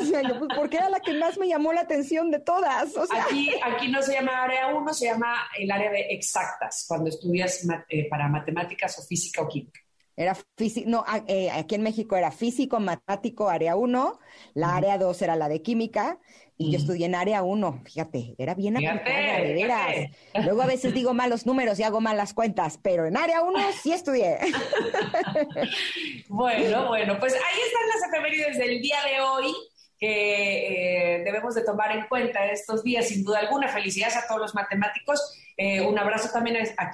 [0.00, 2.96] O sea, yo, pues porque era la que más me llamó la atención de todas.
[2.96, 3.24] O sea.
[3.24, 7.66] aquí, aquí no se llama área 1, se llama el área de exactas, cuando estudias
[7.88, 9.80] eh, para matemáticas o física o química.
[10.16, 14.20] Era físico, no, eh, aquí en México era físico, matemático, área 1,
[14.54, 16.20] la área 2 era la de química,
[16.56, 20.10] y yo estudié en área 1, fíjate, era bien aplicada, de veras.
[20.44, 23.92] Luego a veces digo malos números y hago malas cuentas, pero en área 1 sí
[23.92, 24.38] estudié.
[26.28, 29.54] bueno, bueno, pues ahí están las efemérides del día de hoy
[29.98, 33.68] que eh, debemos de tomar en cuenta estos días, sin duda alguna.
[33.68, 35.20] Felicidades a todos los matemáticos
[35.56, 36.90] eh, un abrazo también a,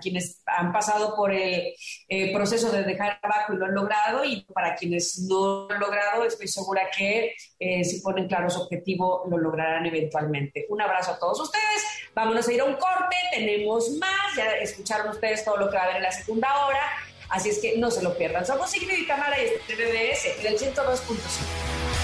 [0.00, 1.74] quienes han pasado por el
[2.08, 5.80] eh, proceso de dejar abajo y lo han logrado y para quienes no lo han
[5.80, 10.66] logrado estoy segura que eh, si ponen claro su objetivo lo lograrán eventualmente.
[10.68, 11.82] Un abrazo a todos ustedes.
[12.14, 15.82] Vámonos a ir a un corte, tenemos más, ya escucharon ustedes todo lo que va
[15.82, 16.82] a haber en la segunda hora,
[17.30, 18.46] así es que no se lo pierdan.
[18.46, 22.03] Somos Ingrid y Tamara y este BBS del 102.5.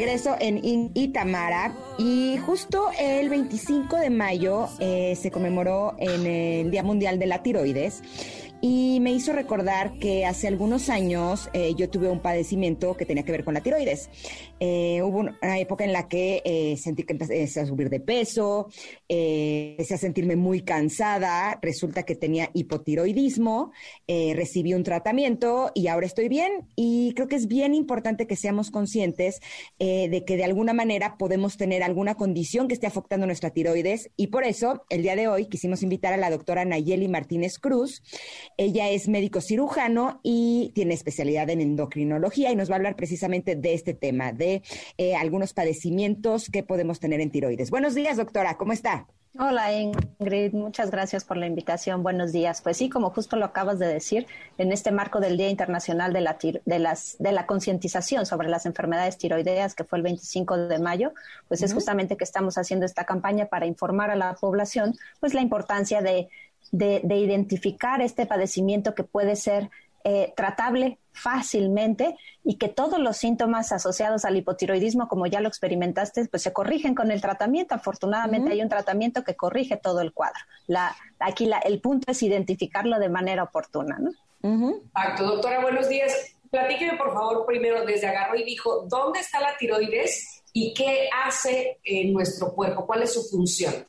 [0.00, 6.82] Regreso en Itamara y justo el 25 de mayo eh, se conmemoró en el Día
[6.82, 8.02] Mundial de la Tiroides
[8.60, 13.24] y me hizo recordar que hace algunos años eh, yo tuve un padecimiento que tenía
[13.24, 14.10] que ver con la tiroides.
[14.58, 18.68] Eh, hubo una época en la que eh, sentí que empecé a subir de peso,
[19.08, 23.72] empecé a sentirme muy cansada, resulta que tenía hipotiroidismo,
[24.06, 28.70] recibí un tratamiento y ahora estoy bien y creo que es bien importante que seamos
[28.70, 29.40] conscientes
[29.78, 34.28] de que de alguna manera podemos tener alguna condición que esté afectando nuestra tiroides y
[34.28, 38.02] por eso el día de hoy quisimos invitar a la doctora Nayeli Martínez Cruz.
[38.56, 43.56] Ella es médico cirujano y tiene especialidad en endocrinología y nos va a hablar precisamente
[43.56, 44.62] de este tema, de
[44.98, 47.70] eh, algunos padecimientos que podemos tener en tiroides.
[47.70, 49.06] Buenos días, doctora, ¿cómo está?
[49.38, 52.02] Hola Ingrid, muchas gracias por la invitación.
[52.02, 52.62] Buenos días.
[52.62, 54.26] Pues sí, como justo lo acabas de decir,
[54.58, 58.66] en este marco del Día Internacional de la, de las, de la concientización sobre las
[58.66, 61.12] enfermedades tiroideas, que fue el 25 de mayo,
[61.46, 65.42] pues es justamente que estamos haciendo esta campaña para informar a la población, pues la
[65.42, 66.28] importancia de
[66.72, 69.70] de, identificar este padecimiento que puede ser
[70.04, 76.26] eh, tratable fácilmente y que todos los síntomas asociados al hipotiroidismo, como ya lo experimentaste,
[76.26, 77.74] pues se corrigen con el tratamiento.
[77.74, 80.40] Afortunadamente hay un tratamiento que corrige todo el cuadro.
[80.66, 83.98] La, aquí la, el punto es identificarlo de manera oportuna.
[83.98, 84.12] ¿no?
[85.18, 86.12] Doctora, buenos días.
[86.50, 91.78] Platíqueme, por favor, primero desde Agarro y dijo, ¿dónde está la tiroides y qué hace
[91.84, 92.86] en nuestro cuerpo?
[92.86, 93.86] ¿Cuál es su función?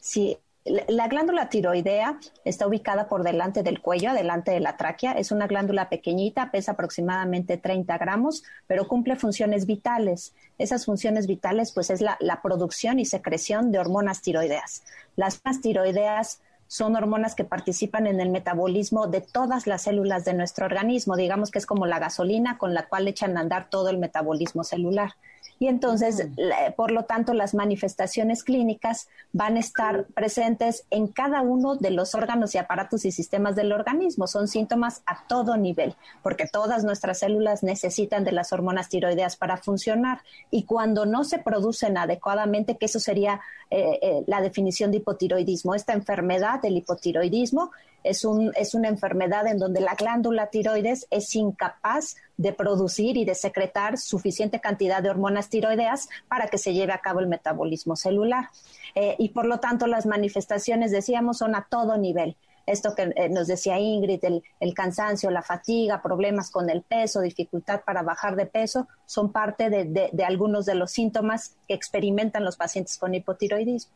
[0.00, 5.12] Sí, La glándula tiroidea está ubicada por delante del cuello, adelante de la tráquea.
[5.12, 10.34] Es una glándula pequeñita, pesa aproximadamente 30 gramos, pero cumple funciones vitales.
[10.58, 14.84] Esas funciones vitales, pues, es la, producción y secreción de hormonas tiroideas.
[15.16, 20.34] Las hormonas tiroideas son hormonas que participan en el metabolismo de todas las células de
[20.34, 21.16] nuestro organismo.
[21.16, 24.62] Digamos que es como la gasolina con la cual echan a andar todo el metabolismo
[24.62, 25.14] celular
[25.62, 26.26] y entonces,
[26.74, 32.16] por lo tanto, las manifestaciones clínicas van a estar presentes en cada uno de los
[32.16, 34.26] órganos y aparatos y sistemas del organismo.
[34.26, 39.56] Son síntomas a todo nivel, porque todas nuestras células necesitan de las hormonas tiroideas para
[39.56, 40.22] funcionar.
[40.50, 43.40] Y cuando no se producen adecuadamente, que eso sería
[43.70, 47.70] eh, eh, la definición de hipotiroidismo, esta enfermedad del hipotiroidismo
[48.02, 53.24] es, un, es una enfermedad en donde la glándula tiroides es incapaz de producir y
[53.24, 57.96] de secretar suficiente cantidad de hormonas tiroideas para que se lleve a cabo el metabolismo
[57.96, 58.48] celular.
[58.94, 62.36] Eh, y por lo tanto, las manifestaciones, decíamos, son a todo nivel
[62.66, 67.82] esto que eh, nos decía Ingrid, el, cansancio, la fatiga, problemas con el peso, dificultad
[67.84, 72.98] para bajar de peso, son parte de algunos de los síntomas que experimentan los pacientes
[72.98, 73.92] con hipotiroidismo.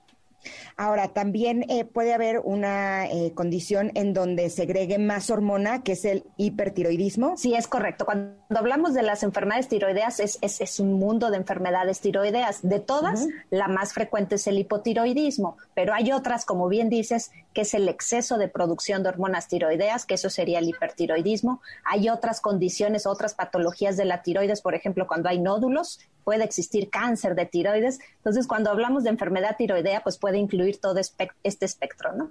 [0.77, 6.05] Ahora, también eh, puede haber una eh, condición en donde segregue más hormona, que es
[6.05, 7.37] el hipertiroidismo.
[7.37, 8.05] Sí, es correcto.
[8.05, 12.61] Cuando hablamos de las enfermedades tiroideas, es, es, un mundo de enfermedades tiroideas.
[12.63, 17.63] De todas, la más frecuente es el hipotiroidismo, pero hay otras, como bien dices, que
[17.63, 21.63] es el exceso de producción de hormonas tiroideas, que eso sería el hipertiroidismo.
[21.85, 26.91] Hay otras condiciones, otras patologías de la tiroides, por ejemplo, cuando hay nódulos, puede existir
[26.91, 28.01] cáncer de tiroides.
[28.17, 32.31] Entonces, cuando hablamos de enfermedad tiroidea, pues puede incluir todo este espectro, ¿no?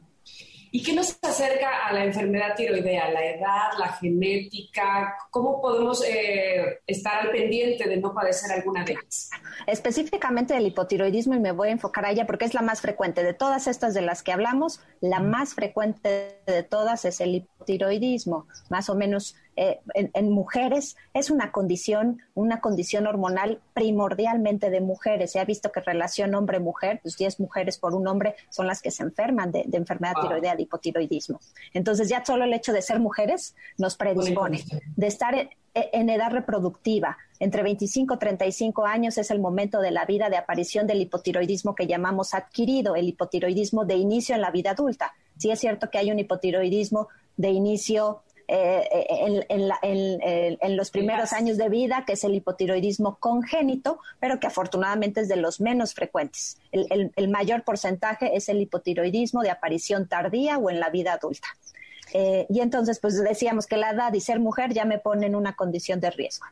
[0.76, 3.10] ¿Y qué nos acerca a la enfermedad tiroidea?
[3.10, 5.16] ¿La edad, la genética?
[5.32, 9.30] ¿Cómo podemos eh, estar al pendiente de no padecer alguna de ellas?
[9.68, 13.24] Específicamente del hipotiroidismo, y me voy a enfocar a ella porque es la más frecuente.
[13.24, 18.45] De todas estas de las que hablamos, la más frecuente de todas es el hipotiroidismo.
[18.70, 25.32] Más o menos eh, en, mujeres es una condición, una condición hormonal primordialmente de mujeres.
[25.32, 28.91] Se ha visto que relación hombre-mujer, pues 10 mujeres por un hombre son las que
[28.91, 31.39] se enferman de, enfermedad tiroidea, de hipotiroidismo.
[31.74, 34.64] Entonces ya solo el hecho de ser mujeres nos predispone,
[34.95, 40.06] de estar en, edad reproductiva, entre 25 y 35 años es el momento de la
[40.06, 44.72] vida de aparición del hipotiroidismo que llamamos adquirido, el hipotiroidismo de inicio en la vida
[44.72, 45.14] adulta.
[45.38, 51.69] Sí es cierto que hay un hipotiroidismo de inicio eh, en, los primeros años de
[51.69, 56.57] vida, que es el hipotiroidismo congénito, pero que afortunadamente es de los menos frecuentes.
[56.71, 61.47] El, mayor porcentaje es el hipotiroidismo de aparición tardía o en la vida adulta.
[62.13, 65.35] Eh, y entonces, pues decíamos que la edad y ser mujer ya me ponen en
[65.35, 66.45] una condición de riesgo.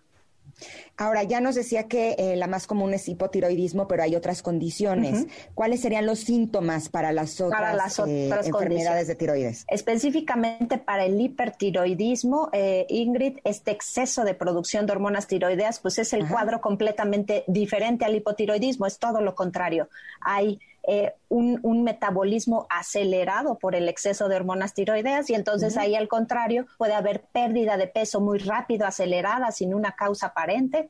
[0.98, 5.26] Ahora, ya nos decía que eh, la más común es hipotiroidismo, pero hay otras condiciones.
[5.56, 9.66] ¿Cuáles serían los síntomas para las otras, eh, enfermedades de tiroides?
[9.68, 16.14] Específicamente para el hipertiroidismo, eh, Ingrid, este exceso de producción de hormonas tiroideas, pues es
[16.14, 19.90] el cuadro completamente diferente al hipotiroidismo, es todo lo contrario.
[20.22, 26.10] Hay eh, un, metabolismo acelerado por el exceso de hormonas tiroideas y entonces ahí al
[26.10, 30.90] contrario puede haber pérdida de peso muy rápido, acelerada, sin una causa aparente,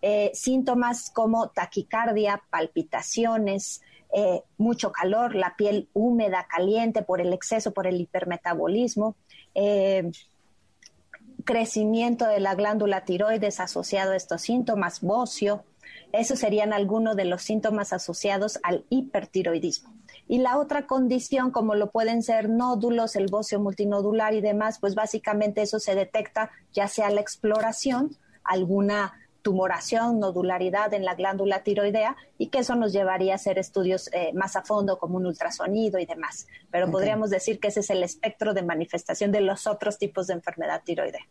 [0.00, 3.82] eh, síntomas como taquicardia, palpitaciones,
[4.12, 9.16] eh, mucho calor, la piel húmeda, caliente por el exceso, por el hipermetabolismo,
[11.44, 15.64] crecimiento de la glándula tiroides asociado a estos síntomas, bocio,
[16.12, 19.94] esos serían algunos de los síntomas asociados al hipertiroidismo.
[20.28, 24.94] Y la otra condición, como lo pueden ser nódulos, el bocio multinodular y demás, pues
[24.94, 32.16] básicamente eso se detecta ya sea la exploración, alguna tumoración, nodularidad en la glándula tiroidea
[32.38, 35.98] y que eso nos llevaría a hacer estudios eh, más a fondo como un ultrasonido
[35.98, 36.46] y demás.
[36.70, 40.34] Pero podríamos decir que ese es el espectro de manifestación de los otros tipos de
[40.34, 41.26] enfermedad tiroidea.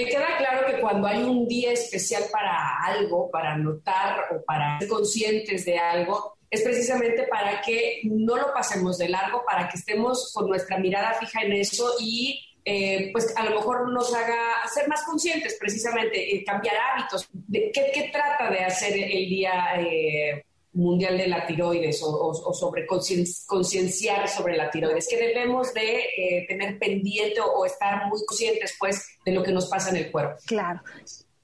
[0.00, 4.78] Me queda claro que cuando hay un día especial para algo, para notar o para
[4.78, 9.76] ser conscientes de algo, es precisamente para que no lo pasemos de largo, para que
[9.76, 14.66] estemos con nuestra mirada fija en eso y eh, pues a lo mejor nos haga
[14.72, 17.28] ser más conscientes, precisamente, eh, cambiar hábitos.
[17.52, 24.28] ¿Qué, ¿Qué, trata de hacer el día eh, mundial de la tiroides o, sobre concienciar
[24.28, 29.32] sobre la tiroides, que debemos de eh, tener pendiente o, estar muy conscientes pues de
[29.32, 30.36] lo que nos pasa en el cuerpo.
[30.46, 30.80] Claro,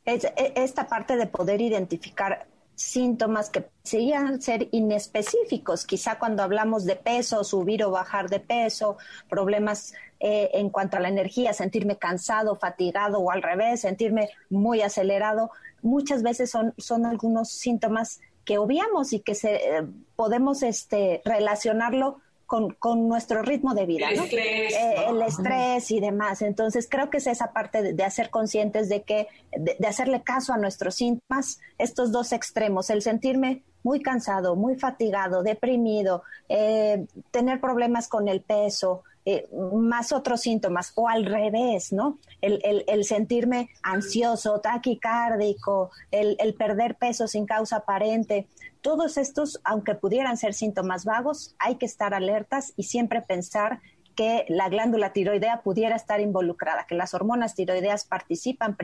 [0.05, 2.47] es, e, esta parte de poder identificar
[2.77, 8.99] síntomas que serían ser inespecíficos, quizá cuando hablamos de peso, subir o bajar de peso,
[9.29, 14.83] problemas eh, en cuanto a la energía, sentirme cansado, fatigado o al revés, sentirme muy
[14.83, 15.51] acelerado,
[15.83, 22.20] muchas veces son, son algunos síntomas que obviamos y que se, eh, podemos este, relacionarlo
[22.47, 24.09] con, con nuestro ritmo de vida.
[24.09, 24.72] El estrés.
[24.72, 26.40] Eh, el estrés y demás.
[26.42, 30.57] Entonces, creo que es esa parte de, hacer conscientes de que, de, hacerle caso a
[30.57, 38.09] nuestros síntomas, estos dos extremos, el sentirme muy cansado, muy fatigado, deprimido, eh, tener problemas
[38.09, 39.49] con el peso, eh,
[39.83, 42.18] más otros síntomas, o al revés, ¿no?
[42.41, 48.47] El, el, sentirme ansioso, taquicárdico, el, el perder peso sin causa aparente.
[48.83, 53.81] Todos estos, aunque pudieran ser síntomas vagos, hay que estar alertas y siempre pensar
[54.17, 58.77] que la glándula tiroidea pudiera estar involucrada, que las hormonas tiroideas participan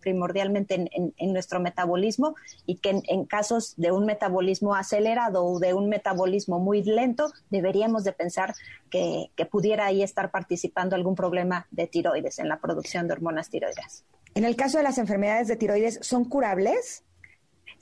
[0.00, 2.34] primordialmente en, nuestro metabolismo
[2.66, 8.04] y que en, casos de un metabolismo acelerado o de un metabolismo muy lento, deberíamos
[8.04, 8.54] de pensar
[8.90, 14.04] que, pudiera ahí estar participando algún problema de tiroides en la producción de hormonas tiroideas.
[14.34, 17.04] En el caso de las enfermedades de tiroides, ¿son curables?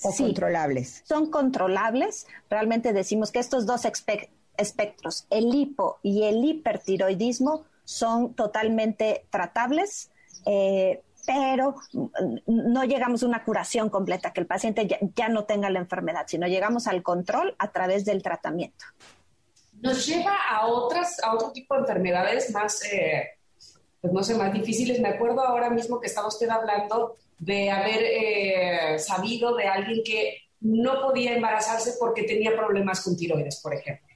[0.03, 1.03] o controlables?
[1.05, 2.26] Son controlables.
[2.49, 3.84] Realmente decimos que estos dos
[4.59, 10.11] espectros, el hipo y el hipertiroidismo, son totalmente tratables.
[10.44, 11.74] Eh, pero
[12.46, 16.46] no llegamos a una curación completa, que el paciente ya, no tenga la enfermedad, sino
[16.46, 18.86] llegamos al control a través del tratamiento.
[19.82, 23.28] Nos lleva a otras, a otro tipo de enfermedades más, eh,
[24.00, 25.00] pues no sé, más difíciles.
[25.00, 30.48] Me acuerdo ahora mismo que estaba usted hablando de haber eh, sabido de alguien que
[30.61, 34.07] no podía embarazarse porque tenía problemas con tiroides, por ejemplo.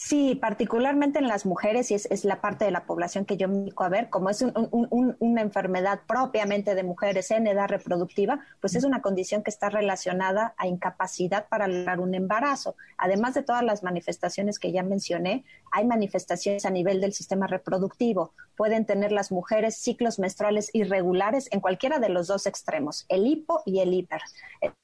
[0.00, 3.56] Sí, particularmente en las mujeres, y es, la parte de la población que yo me
[3.56, 8.84] dedico a ver, como es una enfermedad propiamente de mujeres en edad reproductiva, pues es
[8.84, 12.76] una condición que está relacionada a incapacidad para lograr un embarazo.
[12.96, 18.32] Además de todas las manifestaciones que ya mencioné, hay manifestaciones a nivel del sistema reproductivo.
[18.56, 23.62] Pueden tener las mujeres ciclos menstruales irregulares en cualquiera de los dos extremos, el hipo
[23.64, 24.20] y el hiper.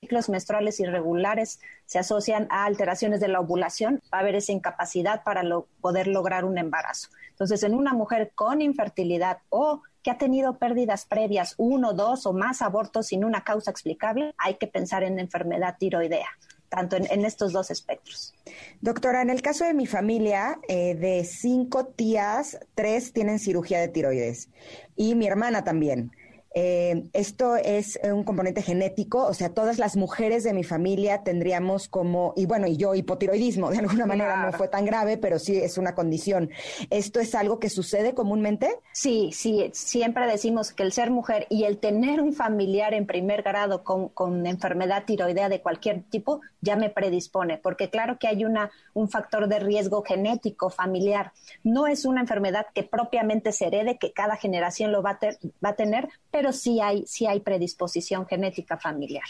[0.01, 5.23] ciclos menstruales irregulares se asocian a alteraciones de la ovulación, va a haber esa incapacidad
[5.25, 5.43] para
[5.81, 7.09] poder lograr un embarazo.
[7.31, 12.33] Entonces, en una mujer con infertilidad o que ha tenido pérdidas previas, uno, dos o
[12.33, 16.29] más abortos sin una causa explicable, hay que pensar en enfermedad tiroidea,
[16.75, 18.35] tanto en, estos dos espectros.
[18.81, 23.89] Doctora, en el caso de mi familia, eh, de cinco tías, tres tienen cirugía de
[23.89, 24.49] tiroides
[24.97, 26.13] y mi hermana también.
[26.55, 31.89] Eh, esto es un componente genético, o sea, todas las mujeres de mi familia tendríamos
[31.89, 35.57] como, y bueno, y yo hipotiroidismo, de alguna manera no fue tan grave, pero sí
[35.57, 36.51] es una condición.
[36.91, 38.79] ¿Esto es algo que sucede comúnmente?
[38.93, 43.43] Sí, sí, siempre decimos que el ser mujer y el tener un familiar en primer
[43.43, 48.45] grado con, con enfermedad tiroidea de cualquier tipo ya me predispone, porque claro que hay
[48.45, 51.33] una, un factor de riesgo genético familiar.
[51.63, 55.19] No es una enfermedad que propiamente se herede, que cada generación lo va a,
[55.65, 59.25] va a tener, pero pero sí hay, sí hay predisposición genética familiar.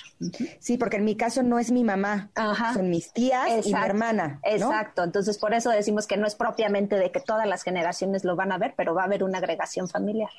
[0.58, 2.32] Sí, porque en mi caso no es mi mamá,
[2.74, 4.40] son mis tías y mi hermana.
[4.42, 8.34] Exacto, entonces por eso decimos que no es propiamente de que todas las generaciones lo
[8.34, 10.30] van a ver, pero va a haber una agregación familiar.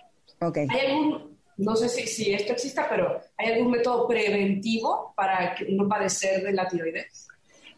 [0.41, 0.67] Okay.
[0.69, 5.87] ¿Hay algún, no sé si, si esto exista, pero ¿hay algún método preventivo para no
[5.87, 7.29] padecer de la tiroides?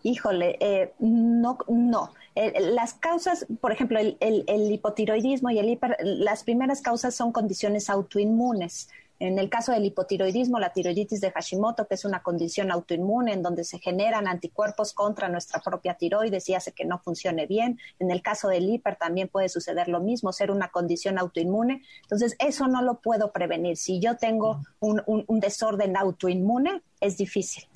[0.08, 2.14] Híjole, eh, no, no.
[2.34, 7.90] Eh, las causas, por ejemplo, el, hipotiroidismo y el hiper, las primeras causas son condiciones
[7.90, 8.88] autoinmunes.
[9.20, 13.42] En el caso del hipotiroidismo, la tiroiditis de Hashimoto, que es una condición autoinmune en
[13.42, 17.78] donde se generan anticuerpos contra nuestra propia tiroides y hace que no funcione bien.
[18.00, 21.82] En el caso del hiper también puede suceder lo mismo, ser una condición autoinmune.
[22.04, 23.76] Entonces, eso no lo puedo prevenir.
[23.76, 27.68] Si yo tengo un desorden autoinmune, es difícil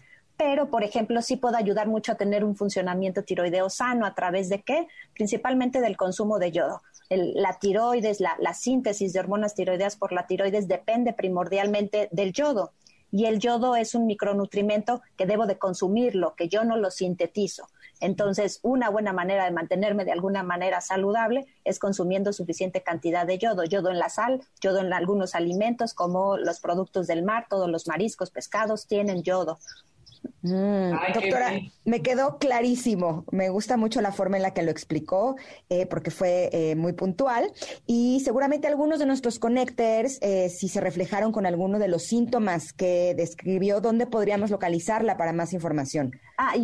[0.43, 4.49] pero por ejemplo sí puede ayudar mucho a tener un funcionamiento tiroideo sano a través
[4.49, 4.87] de qué?
[5.13, 6.81] Principalmente del consumo de yodo.
[7.09, 12.71] la tiroides, la, la síntesis de hormonas tiroideas por la tiroides depende primordialmente del yodo
[13.11, 17.67] y el yodo es un micronutrimento que debo de consumirlo, que yo no lo sintetizo.
[17.99, 23.37] Entonces, una buena manera de mantenerme de alguna manera saludable es consumiendo suficiente cantidad de
[23.37, 27.69] yodo, yodo en la sal, yodo en algunos alimentos como los productos del mar, todos
[27.69, 29.59] los mariscos, pescados tienen yodo.
[30.43, 31.51] Mm, doctora,
[31.85, 33.25] me quedó clarísimo.
[33.31, 35.35] Me gusta mucho la forma en la que lo explicó,
[35.69, 37.51] eh, porque fue eh, muy puntual.
[37.85, 42.73] Y seguramente algunos de nuestros connectors, eh, si se reflejaron con alguno de los síntomas
[42.73, 46.11] que describió, ¿dónde podríamos localizarla para más información?
[46.37, 46.55] Ah,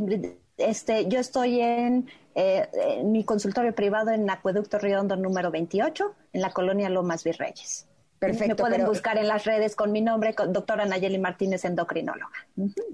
[0.58, 6.52] este, yo estoy en, en mi consultorio privado en Acueducto Riondo número 28, en la
[6.52, 7.88] colonia Lomas Virreyes.
[8.20, 8.64] Perfecto.
[8.64, 12.48] Me pueden buscar en las redes con mi nombre, con doctora Nayeli Martínez, endocrinóloga.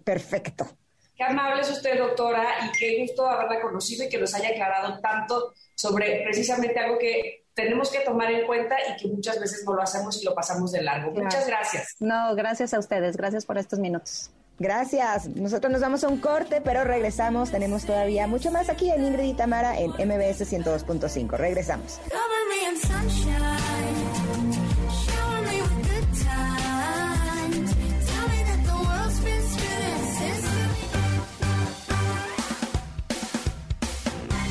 [0.04, 0.68] Perfecto.
[1.16, 5.00] Qué amable es usted, doctora, y qué gusto haberla conocido y que nos haya aclarado
[5.00, 9.74] tanto sobre precisamente algo que tenemos que tomar en cuenta y que muchas veces no
[9.74, 11.12] lo hacemos y lo pasamos de largo.
[11.12, 11.96] Muchas gracias.
[12.00, 13.16] No, gracias a ustedes.
[13.16, 14.32] Gracias por estos minutos.
[14.60, 15.28] Gracias.
[15.28, 17.52] Nosotros nos vamos a un corte, pero regresamos.
[17.52, 21.38] Tenemos todavía mucho más aquí en Ingrid y Tamara en MBS 102.5.
[21.38, 22.00] Regresamos.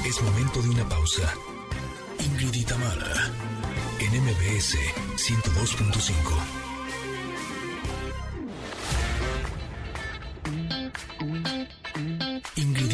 [0.04, 1.34] Es momento de una pausa.
[2.18, 2.64] Ingrid y
[4.00, 4.76] en MBS
[5.16, 6.62] 102.5.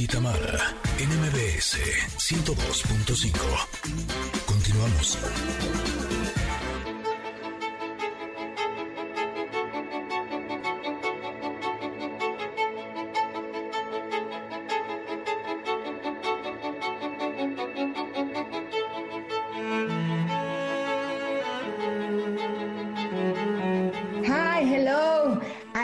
[0.08, 1.76] Tamara, NMBS
[2.16, 3.38] 102.5.
[4.46, 5.97] Continuamos.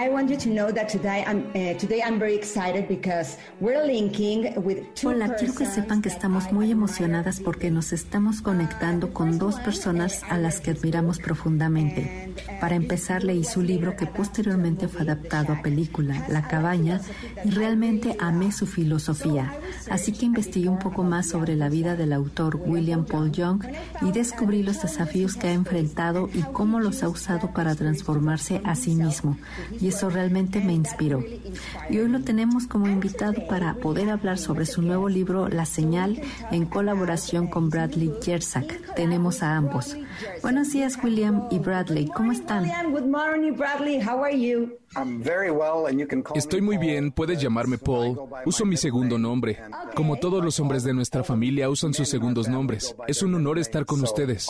[0.05, 3.83] I want you to know that today I'm uh, today I'm very excited because we're
[3.83, 9.39] linking with Hola, quiero que sepan que estamos muy emocionadas porque nos estamos conectando con
[9.39, 12.33] dos personas a las que admiramos profundamente.
[12.59, 17.03] Para empezar, leí su libro que posteriormente fue adaptado a película, La cabaña,
[17.45, 19.53] y realmente amé su filosofía.
[19.91, 23.63] Así que investigué un poco más sobre la vida del autor William Paul Young
[24.01, 28.75] y descubrí los desafíos que ha enfrentado y cómo los ha usado para transformarse a
[28.75, 29.37] sí mismo.
[29.79, 31.23] Y eso realmente me inspiró.
[31.91, 36.21] Y hoy lo tenemos como invitado para poder hablar sobre su nuevo libro La Señal
[36.51, 38.95] en colaboración con Bradley Jersak.
[38.95, 39.97] Tenemos a ambos.
[40.43, 42.09] Buenos días, William y Bradley.
[42.09, 42.71] ¿Cómo están?
[46.35, 48.19] Estoy muy bien, puedes llamarme Paul.
[48.45, 49.61] Uso mi segundo nombre.
[49.95, 52.95] Como todos los hombres de nuestra familia usan sus segundos nombres.
[53.07, 54.49] Es un honor estar con ustedes.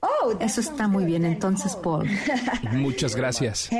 [0.00, 2.08] Oh, eso está muy bien entonces, Paul.
[2.72, 3.70] Muchas gracias.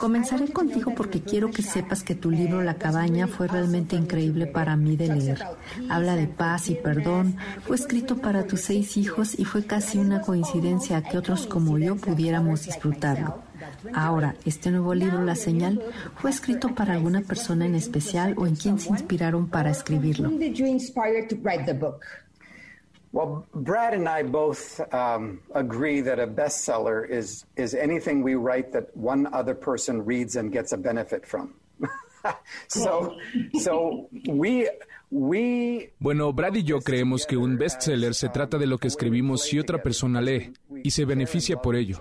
[0.00, 4.74] Comenzaré contigo porque quiero que sepas que tu libro La cabaña fue realmente increíble para
[4.76, 5.44] mí de leer.
[5.88, 10.20] Habla de paz y perdón, fue escrito para tus seis hijos y fue casi una
[10.20, 13.42] coincidencia que otros como yo pudiéramos disfrutarlo.
[13.94, 15.80] Ahora, este nuevo libro, La Señal,
[16.16, 20.30] fue escrito para alguna persona en especial o en quien se inspiraron para escribirlo.
[23.12, 28.72] Well, Brad and I both um, agree that a bestseller is is anything we write
[28.72, 31.54] that one other person reads and gets a benefit from.
[35.98, 39.58] Bueno, Brad y yo creemos que un bestseller se trata de lo que escribimos si
[39.58, 40.52] otra persona lee
[40.84, 41.98] y se beneficia por ello.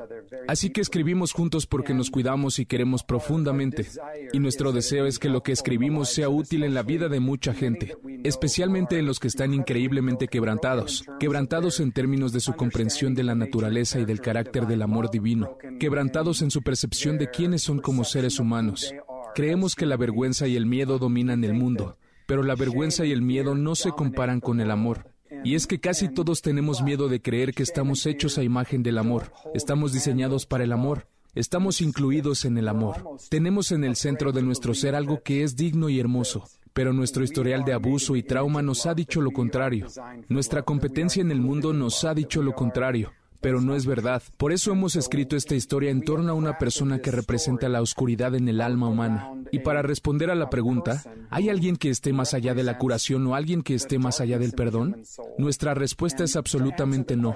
[0.48, 3.88] Así que escribimos juntos porque nos cuidamos y queremos profundamente.
[4.32, 7.54] Y nuestro deseo es que lo que escribimos sea útil en la vida de mucha
[7.54, 13.24] gente, especialmente en los que están increíblemente quebrantados, quebrantados en términos de su comprensión de
[13.24, 17.80] la naturaleza y del carácter del amor divino, quebrantados en su percepción de quiénes son
[17.80, 18.94] como seres humanos.
[19.36, 21.98] Creemos que la vergüenza y el miedo dominan el mundo
[22.30, 25.16] pero la vergüenza y el miedo no se comparan con el amor.
[25.44, 29.00] Y es que casi todos tenemos miedo de creer que estamos hechos a imagen del
[29.00, 32.98] amor, estamos diseñados para el amor, estamos incluidos en el amor.
[33.30, 37.24] Tenemos en el centro de nuestro ser algo que es digno y hermoso, pero nuestro
[37.24, 39.88] historial de abuso y trauma nos ha dicho lo contrario.
[40.28, 43.12] Nuestra competencia en el mundo nos ha dicho lo contrario
[43.42, 44.22] pero no es verdad.
[44.38, 48.36] Por eso hemos escrito esta historia en torno a una persona que representa la oscuridad
[48.36, 49.34] en el alma humana.
[49.52, 53.26] Y para responder a la pregunta, ¿hay alguien que esté más allá de la curación
[53.28, 55.02] o alguien que esté más allá del perdón?
[55.38, 57.36] Nuestra respuesta es absolutamente no.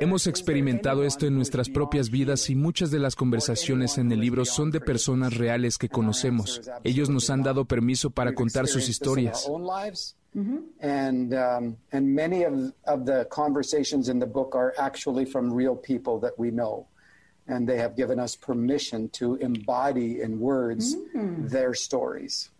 [0.00, 4.44] Hemos experimentado esto en nuestras propias vidas y muchas de las conversaciones en el libro
[4.44, 6.60] son de personas reales que conocemos.
[6.84, 9.48] Ellos nos han dado permiso para contar sus historias.
[10.36, 10.56] Mm-hmm.
[10.80, 15.74] And um, and many of of the conversations in the book are actually from real
[15.74, 16.86] people that we know,
[17.48, 21.48] and they have given us permission to embody in words mm.
[21.48, 22.50] their stories.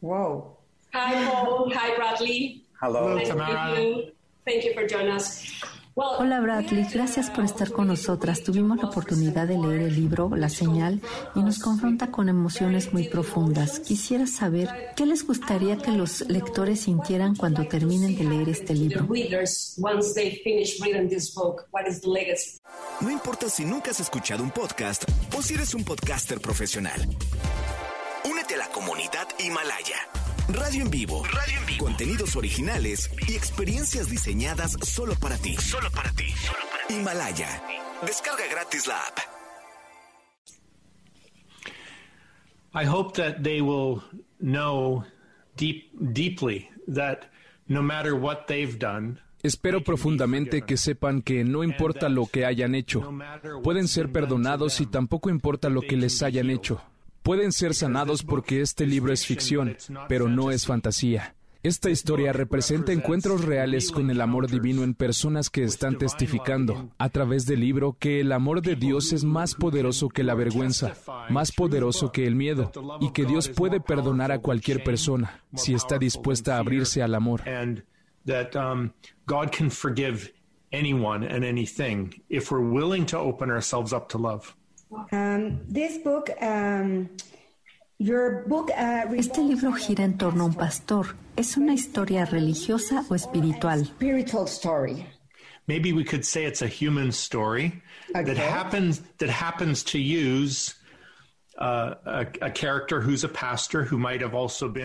[0.00, 0.56] Whoa!
[0.94, 1.70] Hi, Paul.
[1.74, 2.64] Hi, Bradley.
[2.80, 4.04] Hello, nice Tamara.
[4.46, 5.62] Thank you for joining us.
[6.02, 8.42] Hola Bradley, gracias por estar con nosotras.
[8.42, 11.02] Tuvimos la oportunidad de leer el libro La Señal
[11.34, 13.80] y nos confronta con emociones muy profundas.
[13.80, 19.06] Quisiera saber qué les gustaría que los lectores sintieran cuando terminen de leer este libro.
[23.00, 25.04] No importa si nunca has escuchado un podcast
[25.36, 26.98] o si eres un podcaster profesional.
[28.24, 29.96] Únete a la comunidad Himalaya.
[30.52, 31.22] Radio en vivo.
[31.24, 31.84] Radio en vivo.
[31.84, 35.56] Contenidos originales y experiencias diseñadas solo para ti.
[35.56, 36.26] Solo para ti.
[36.88, 37.62] Himalaya.
[38.04, 39.18] Descarga gratis la app.
[42.74, 44.02] I hope that they will
[44.40, 45.04] know
[45.56, 47.30] deep deeply that
[47.68, 52.74] no matter what they've done, Espero profundamente que sepan que no importa lo que hayan
[52.74, 53.10] hecho,
[53.62, 56.82] pueden ser perdonados y tampoco importa lo que les hayan hecho.
[57.22, 59.76] Pueden ser sanados porque este libro es ficción,
[60.08, 61.34] pero no es fantasía.
[61.62, 67.10] Esta historia representa encuentros reales con el amor divino en personas que están testificando a
[67.10, 70.94] través del libro que el amor de Dios es más poderoso que la vergüenza,
[71.28, 75.98] más poderoso que el miedo, y que Dios puede perdonar a cualquier persona si está
[75.98, 77.42] dispuesta a abrirse al amor.
[84.90, 85.56] Uh,
[89.16, 91.14] este libro gira en torno a un pastor.
[91.36, 93.84] ¿Es una historia religiosa o espiritual?
[93.84, 95.06] Spiritual story.
[95.66, 97.80] Maybe we could say it's a human story
[98.12, 100.74] that happens that happens to use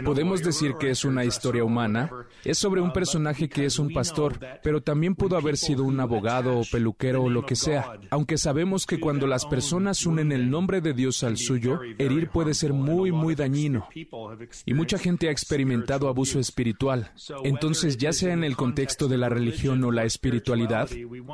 [0.03, 2.11] Podemos decir que es una historia humana.
[2.43, 6.59] Es sobre un personaje que es un pastor, pero también pudo haber sido un abogado
[6.59, 7.97] o peluquero o lo que sea.
[8.09, 12.53] Aunque sabemos que cuando las personas unen el nombre de Dios al suyo, herir puede
[12.53, 13.87] ser muy, muy dañino.
[14.65, 17.11] Y mucha gente ha experimentado abuso espiritual.
[17.45, 20.89] Entonces, ya sea en el contexto de la religión o la espiritualidad,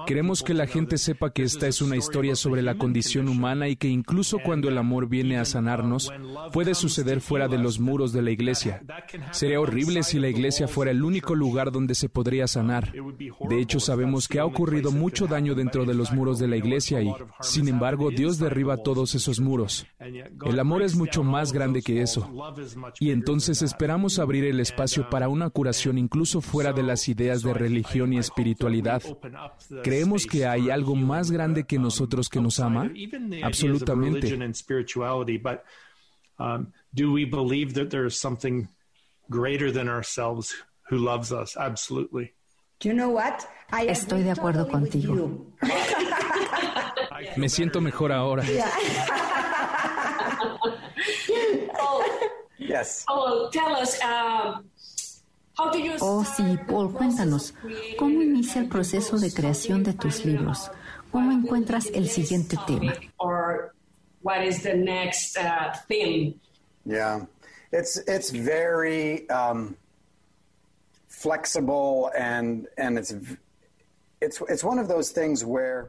[0.05, 3.75] queremos que la gente sepa que esta es una historia sobre la condición humana y
[3.75, 6.11] que incluso cuando el amor viene a sanarnos
[6.51, 8.83] puede suceder fuera de los muros de la iglesia.
[9.31, 12.93] Sería horrible si la iglesia fuera el único lugar donde se podría sanar.
[13.49, 17.01] De hecho, sabemos que ha ocurrido mucho daño dentro de los muros de la iglesia
[17.01, 19.85] y, sin embargo, Dios derriba todos esos muros.
[19.99, 22.29] El amor es mucho más grande que eso.
[22.99, 27.53] Y entonces esperamos abrir el espacio para una curación incluso fuera de las ideas de
[27.53, 29.01] religión y espiritualidad.
[29.83, 32.91] ¿Creemos que hay algo más grande que nosotros que nos ama?
[33.43, 34.37] Absolutamente
[35.37, 35.63] but
[36.39, 38.67] um, do we believe that there is something
[39.29, 40.53] greater than ourselves
[40.89, 41.55] who loves us?
[41.57, 42.33] Absolutely.
[42.83, 43.47] You know what?
[43.71, 45.45] Estoy de acuerdo contigo.
[47.37, 48.43] Me siento mejor ahora.
[51.79, 52.03] oh,
[52.57, 53.05] yes.
[53.07, 54.01] Oh, tell us.
[54.01, 54.65] Um,
[55.99, 57.53] Oh, sí, Paul, cuéntanos,
[57.99, 60.71] ¿cómo inicia el proceso de creación de tus libros?
[61.11, 62.93] ¿Cómo encuentras el siguiente tema?
[64.21, 66.39] What is the next uh, theme.
[66.85, 67.25] Yeah,
[67.71, 69.75] it's it's very um,
[71.07, 73.13] flexible and and it's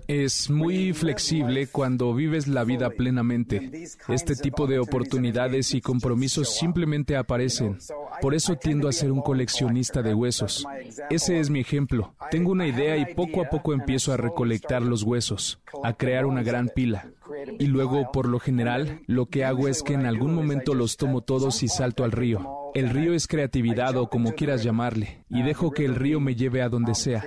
[0.09, 3.71] Es muy flexible cuando vives la vida plenamente.
[4.09, 7.77] Este tipo de oportunidades y compromisos simplemente aparecen.
[8.23, 10.67] Por eso tiendo a ser un coleccionista de huesos.
[11.11, 12.15] Ese es mi ejemplo.
[12.31, 16.43] Tengo una idea y poco a poco empiezo a recolectar los huesos, a crear una
[16.43, 17.11] gran pila.
[17.59, 21.21] Y luego, por lo general, lo que hago es que en algún momento los tomo
[21.21, 22.62] todos y salto al río.
[22.75, 26.63] El río es creatividad o como quieras llamarle, y dejo que el río me lleve
[26.63, 27.23] a donde sea.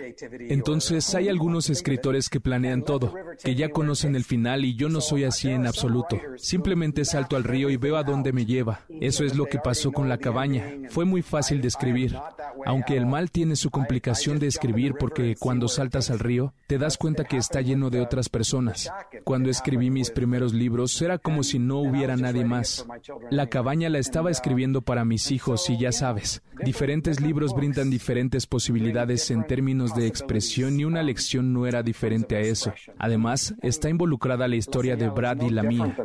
[0.50, 3.14] Entonces hay algunos escritores que planean todo,
[3.44, 6.20] que ya conocen el final y yo no soy así en absoluto.
[6.38, 8.82] Simplemente salto al río y veo a dónde me lleva.
[8.90, 10.66] Eso es lo que pasó con la cabaña.
[10.90, 12.18] Fue muy fácil de escribir,
[12.66, 16.98] aunque el mal tiene su complicación de escribir porque cuando saltas al río te das
[16.98, 18.92] cuenta que está lleno de otras personas.
[19.24, 22.88] Cuando escribí mis primeros libros era como si no hubiera nadie más.
[23.30, 27.90] La cabaña la estaba escribiendo para mis hijos hijos y ya sabes, diferentes libros brindan
[27.90, 32.74] diferentes posibilidades en términos de expresión y una lección no era diferente a eso.
[32.98, 35.96] Además, está involucrada la historia de Brad y la mía.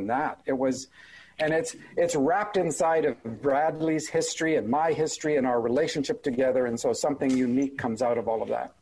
[1.42, 6.66] and it's it's wrapped inside of Bradley's history and my history and our relationship together
[6.66, 8.74] and so something unique comes out of all of that.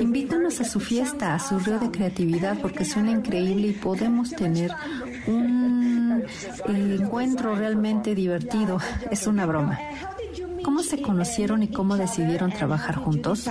[0.00, 4.70] Invítanos a su fiesta, a su río de creatividad, porque suena increíble y podemos tener
[5.26, 5.41] un
[6.68, 8.78] encuentro realmente divertido.
[9.10, 9.78] Es una broma.
[10.62, 13.48] ¿Cómo se conocieron y cómo decidieron trabajar juntos?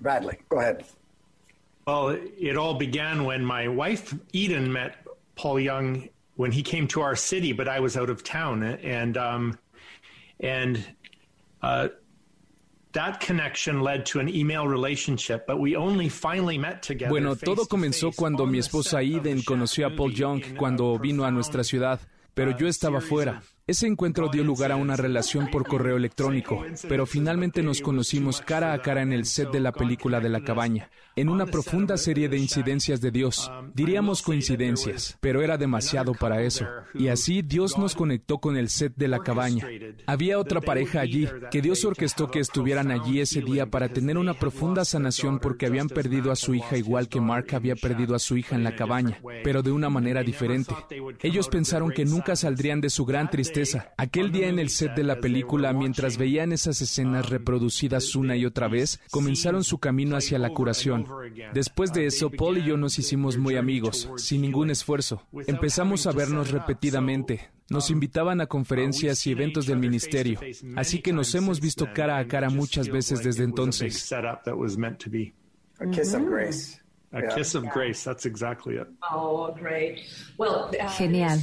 [0.00, 0.84] Bradley, go ahead.
[1.86, 4.96] Well, it all began when my wife Eden met
[5.36, 9.16] Paul Young when he came to our city, but I was out of town, and
[9.16, 9.58] um,
[10.40, 10.84] and
[11.62, 11.88] uh,
[17.08, 21.64] Bueno, todo comenzó cuando mi esposa Eden conoció a Paul Young cuando vino a nuestra
[21.64, 22.00] ciudad,
[22.34, 23.42] pero yo estaba fuera.
[23.64, 28.72] Ese encuentro dio lugar a una relación por correo electrónico, pero finalmente nos conocimos cara
[28.72, 32.28] a cara en el set de la película de la cabaña, en una profunda serie
[32.28, 33.52] de incidencias de Dios.
[33.72, 36.66] Diríamos coincidencias, pero era demasiado para eso.
[36.92, 39.64] Y así Dios nos conectó con el set de la cabaña.
[40.06, 44.34] Había otra pareja allí, que Dios orquestó que estuvieran allí ese día para tener una
[44.34, 48.36] profunda sanación porque habían perdido a su hija igual que Mark había perdido a su
[48.36, 50.74] hija en la cabaña, pero de una manera diferente.
[51.20, 53.92] Ellos pensaron que nunca saldrían de su gran tristeza tristeza.
[53.96, 58.46] Aquel día en el set de la película, mientras veían esas escenas reproducidas una y
[58.46, 61.06] otra vez, comenzaron su camino hacia la curación.
[61.54, 65.26] Después de eso, Paul y yo nos hicimos muy amigos, sin ningún esfuerzo.
[65.46, 67.50] Empezamos a vernos repetidamente.
[67.68, 70.40] Nos invitaban a conferencias y eventos del ministerio,
[70.76, 74.12] así que nos hemos visto cara a cara muchas veces desde entonces.
[74.12, 76.81] A kiss
[77.12, 77.32] of grace.
[77.32, 78.88] A kiss of grace, that's exactly it.
[79.10, 80.00] Oh, great.
[80.38, 81.38] Well, uh, Genial.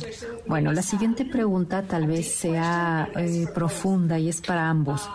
[0.48, 5.08] Bueno, la siguiente pregunta tal vez sea eh, profunda y es para ambos.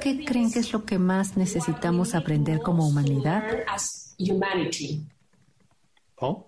[0.00, 3.42] ¿Qué creen que es lo que más necesitamos aprender como humanidad?
[6.16, 6.46] Paul?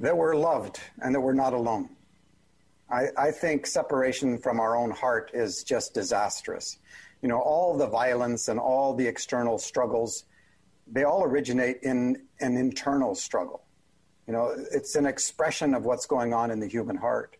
[0.00, 1.90] That we're loved and that we're not alone.
[2.90, 6.78] I, I think separation from our own heart is just disastrous.
[7.22, 10.24] You know, all the violence and all the external struggles,
[10.90, 13.62] they all originate in an internal struggle.
[14.26, 17.36] You know, it's an expression of what's going on in the human heart.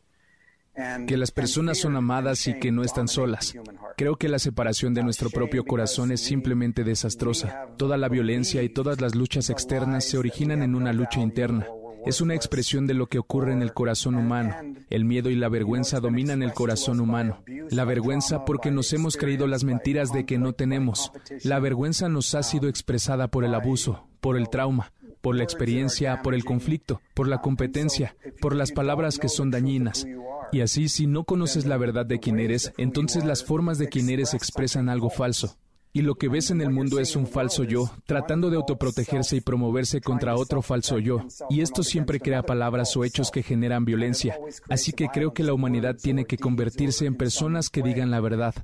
[1.07, 3.55] Que las personas son amadas y que no están solas.
[3.97, 7.69] Creo que la separación de nuestro propio corazón es simplemente desastrosa.
[7.77, 11.67] Toda la violencia y todas las luchas externas se originan en una lucha interna.
[12.07, 14.55] Es una expresión de lo que ocurre en el corazón humano.
[14.89, 17.43] El miedo y la vergüenza dominan el corazón humano.
[17.71, 21.13] La vergüenza porque nos hemos creído las mentiras de que no tenemos.
[21.43, 26.23] La vergüenza nos ha sido expresada por el abuso, por el trauma, por la experiencia,
[26.23, 30.07] por el conflicto, por la competencia, por las palabras que son dañinas.
[30.53, 34.11] Y así, si no conoces la verdad de quién eres, entonces las formas de quién
[34.11, 35.57] eres expresan algo falso.
[35.93, 39.41] Y lo que ves en el mundo es un falso yo, tratando de autoprotegerse y
[39.41, 41.27] promoverse contra otro falso yo.
[41.49, 44.39] Y esto siempre crea palabras o hechos que generan violencia.
[44.69, 48.55] Así que creo que la humanidad tiene que convertirse en personas que digan la verdad.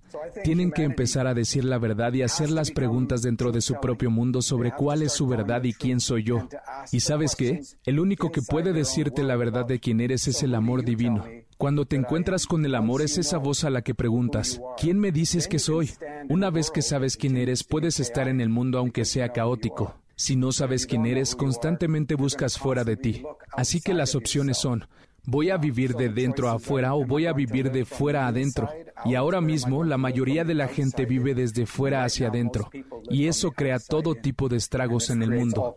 [0.45, 4.11] Tienen que empezar a decir la verdad y hacer las preguntas dentro de su propio
[4.11, 6.49] mundo sobre cuál es su verdad y quién soy yo.
[6.93, 7.61] Y sabes qué?
[7.85, 11.25] El único que puede decirte la verdad de quién eres es el amor divino.
[11.59, 15.11] Cuando te encuentras con el amor es esa voz a la que preguntas, ¿quién me
[15.11, 15.91] dices que soy?
[16.29, 19.97] Una vez que sabes quién eres, puedes estar en el mundo aunque sea caótico.
[20.17, 23.23] Si no sabes quién eres, constantemente buscas fuera de ti.
[23.53, 24.87] Así que las opciones son,
[25.25, 28.69] ¿voy a vivir de dentro a afuera o voy a vivir de fuera a adentro?
[29.07, 32.71] Y ahora mismo la mayoría de la gente vive desde fuera hacia adentro.
[33.09, 35.75] Y eso crea todo tipo de estragos en el mundo.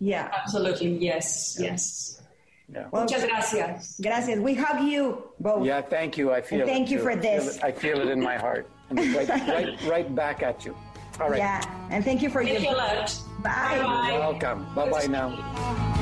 [0.00, 0.98] Yeah, absolutely.
[0.98, 2.23] Yes, yes.
[2.72, 2.86] Yeah.
[2.92, 4.00] Muchas gracias.
[4.00, 4.38] Gracias.
[4.38, 5.64] We hug you both.
[5.66, 6.32] Yeah, thank you.
[6.32, 7.04] I feel And thank it you too.
[7.04, 7.56] for I feel this.
[7.56, 8.68] it- I feel it in my heart.
[8.90, 10.76] Right, right, right back at you.
[11.20, 11.38] All right.
[11.38, 11.60] Yeah,
[11.90, 13.18] and thank you for Thank your you a lot.
[13.42, 13.78] Bye.
[13.82, 14.16] Bye.
[14.18, 14.66] Welcome.
[14.74, 16.00] Bye bye now.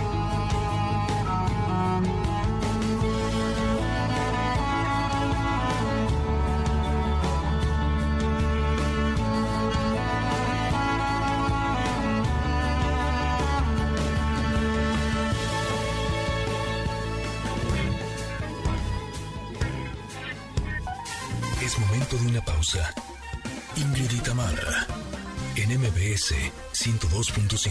[26.82, 27.70] 102.5.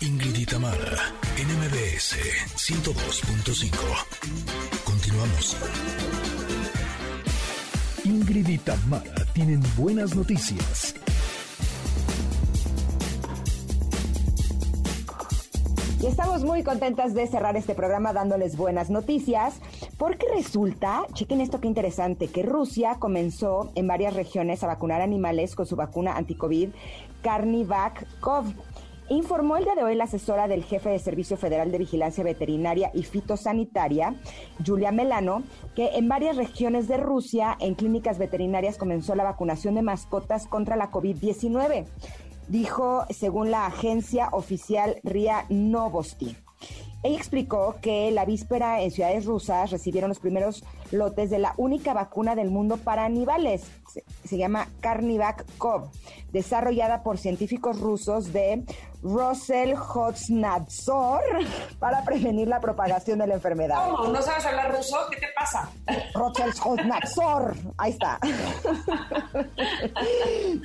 [0.00, 2.16] Ingrid y Tamara, en MBS
[2.56, 3.70] 102.5.
[4.82, 5.56] Continuamos.
[8.02, 10.96] Ingrid y Tamara tienen buenas noticias.
[16.02, 19.60] Y estamos muy contentas de cerrar este programa dándoles buenas noticias,
[19.98, 25.54] porque resulta, chequen esto qué interesante, que Rusia comenzó en varias regiones a vacunar animales
[25.54, 26.70] con su vacuna anticovid
[27.22, 28.46] Carnivac Cov.
[29.08, 32.90] Informó el día de hoy la asesora del jefe de Servicio Federal de Vigilancia Veterinaria
[32.94, 34.14] y Fitosanitaria,
[34.64, 35.42] Julia Melano,
[35.74, 40.76] que en varias regiones de Rusia, en clínicas veterinarias, comenzó la vacunación de mascotas contra
[40.76, 41.86] la COVID-19
[42.48, 46.36] dijo según la agencia oficial RIA Novosti.
[47.04, 50.62] Ella explicó que la víspera en ciudades rusas recibieron los primeros
[50.92, 53.64] lotes de la única vacuna del mundo para animales.
[53.92, 55.90] Se, se llama Carnivac Cov,
[56.32, 58.64] desarrollada por científicos rusos de
[59.02, 61.22] Roselhoznadzor
[61.78, 63.90] para prevenir la propagación de la enfermedad.
[63.90, 64.08] ¿Cómo?
[64.08, 64.96] ¿No sabes hablar ruso?
[65.10, 65.68] ¿Qué te pasa?
[66.14, 68.20] Roselhoznadzor, ahí está.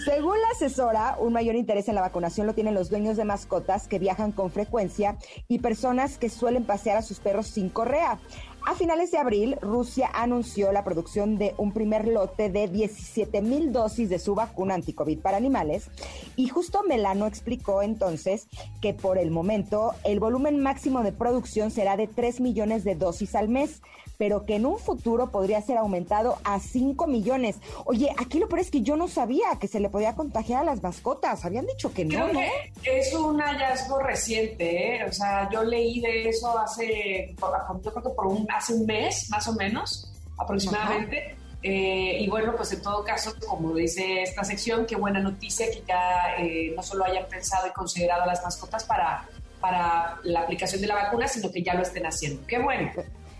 [0.05, 3.87] Según la asesora, un mayor interés en la vacunación lo tienen los dueños de mascotas
[3.87, 5.17] que viajan con frecuencia
[5.47, 8.19] y personas que suelen pasear a sus perros sin correa.
[8.65, 13.71] A finales de abril, Rusia anunció la producción de un primer lote de 17 mil
[13.71, 15.89] dosis de su vacuna anticovid para animales
[16.35, 18.47] y justo Melano explicó entonces
[18.81, 23.35] que por el momento el volumen máximo de producción será de 3 millones de dosis
[23.35, 23.81] al mes,
[24.17, 27.57] pero que en un futuro podría ser aumentado a 5 millones.
[27.85, 30.65] Oye, aquí lo peor es que yo no sabía que se le podía contagiar a
[30.65, 31.45] las mascotas.
[31.45, 32.39] Habían dicho que no, ¿no?
[32.83, 35.05] es un hallazgo reciente, ¿eh?
[35.07, 39.29] O sea, yo leí de eso hace, yo creo que por un, hace un mes,
[39.29, 41.35] más o menos, aproximadamente.
[41.63, 45.83] Eh, y bueno, pues en todo caso, como dice esta sección, qué buena noticia que
[45.87, 49.27] ya eh, no solo hayan pensado y considerado a las mascotas para,
[49.59, 52.45] para la aplicación de la vacuna, sino que ya lo estén haciendo.
[52.47, 52.91] Qué bueno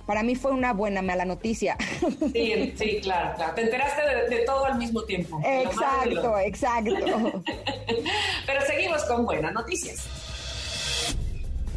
[0.08, 1.78] para mí fue una buena mala noticia.
[2.34, 3.54] Sí, sí, claro, claro.
[3.56, 5.40] Te enteraste de, todo al mismo tiempo.
[5.44, 6.94] Exacto, exacto.
[8.46, 10.08] Pero seguimos con buenas noticias.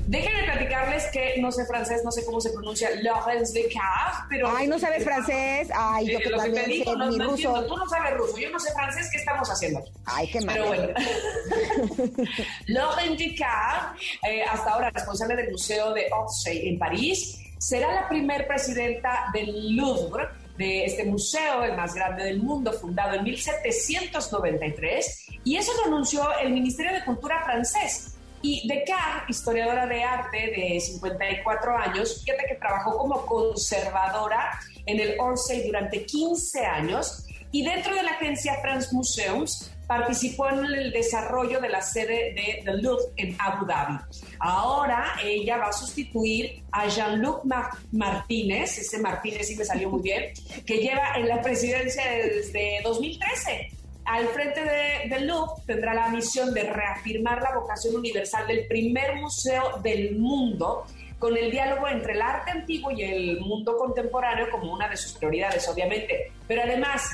[0.06, 4.48] Déjenme platicarles que no sé francés, no sé cómo se pronuncia Laurence Descartes, pero...
[4.48, 5.68] Ay, ¿no sabes francés?
[5.72, 7.64] Ay, yo que también sé mi ruso.
[7.66, 10.54] Tú no sabes ruso, yo no sé francés, ¿qué estamos haciendo Ay, qué mal.
[10.54, 10.88] Pero bueno.
[12.66, 18.46] Laurence Descartes, eh, hasta ahora responsable del Museo de Orsay en París, será la primer
[18.46, 25.56] presidenta del Louvre, de este museo, el más grande del mundo, fundado en 1793, y
[25.56, 28.16] eso lo anunció el Ministerio de Cultura francés.
[28.42, 35.20] Y Descartes, historiadora de arte de 54 años, fíjate que trabajó como conservadora en el
[35.20, 41.60] Orsay durante 15 años y dentro de la agencia France Museums participó en el desarrollo
[41.60, 43.98] de la sede de The Louvre en Abu Dhabi.
[44.38, 47.42] Ahora ella va a sustituir a Jean-Luc
[47.90, 50.32] Martínez, ese Martínez sí me salió muy bien,
[50.64, 53.68] que lleva en la presidencia desde 2013.
[54.04, 59.16] Al frente de, The Louvre tendrá la misión de reafirmar la vocación universal del primer
[59.16, 60.86] museo del mundo
[61.18, 65.14] con el diálogo entre el arte antiguo y el mundo contemporáneo como una de sus
[65.14, 66.30] prioridades, obviamente.
[66.46, 67.10] Pero además,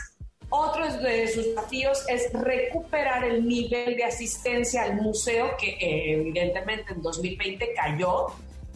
[0.51, 6.93] otro de sus desafíos es recuperar el nivel de asistencia al museo que eh, evidentemente
[6.93, 8.28] en 2020 cayó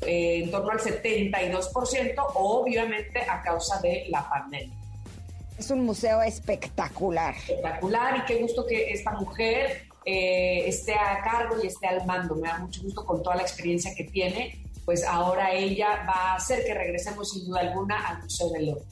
[0.03, 4.77] eh, en torno al 72%, obviamente a causa de la pandemia.
[5.59, 7.35] Es un museo espectacular.
[7.37, 12.35] Espectacular y qué gusto que esta mujer eh, esté a cargo y esté al mando.
[12.35, 14.65] Me da mucho gusto con toda la experiencia que tiene.
[14.87, 18.85] Pues ahora ella va a hacer que regresemos sin duda alguna al Museo del Louvre.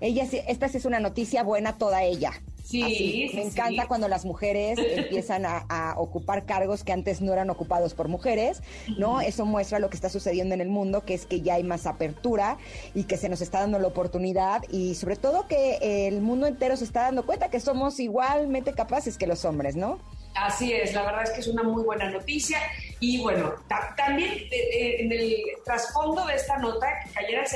[0.00, 2.32] Ella, esta sí es una noticia buena toda ella.
[2.64, 7.94] Sí, me encanta cuando las mujeres empiezan a, ocupar cargos que antes no eran ocupados
[7.94, 8.62] por mujeres,
[8.96, 9.20] ¿no?
[9.20, 11.86] Eso muestra lo que está sucediendo en el mundo, que es que ya hay más
[11.86, 12.56] apertura
[12.94, 16.76] y que se nos está dando la oportunidad y sobre todo que el mundo entero
[16.76, 19.98] se está dando cuenta que somos igualmente capaces que los hombres, ¿no?
[20.34, 22.58] Así es, la verdad es que es una muy buena noticia.
[23.00, 23.54] Y bueno,
[23.96, 27.48] también eh, eh, en el trasfondo de esta nota, que cayera el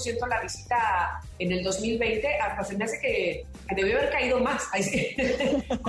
[0.00, 4.62] ciento la visita en el 2020, hasta se me hace que, debió haber caído más.
[4.72, 5.14] ¿Quién,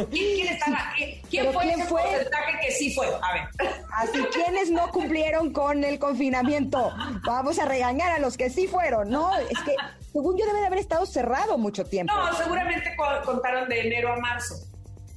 [0.09, 0.93] quién, estaba,
[1.29, 3.07] ¿quién fue ese porcentaje que sí fue?
[3.07, 3.73] A ver.
[3.93, 6.91] Así, ¿quiénes no cumplieron con el confinamiento?
[7.25, 9.37] Vamos a regañar a los que sí fueron, ¿no?
[9.37, 9.75] Es que,
[10.11, 12.13] según yo, debe de haber estado cerrado mucho tiempo.
[12.13, 14.55] No, seguramente contaron de enero a marzo,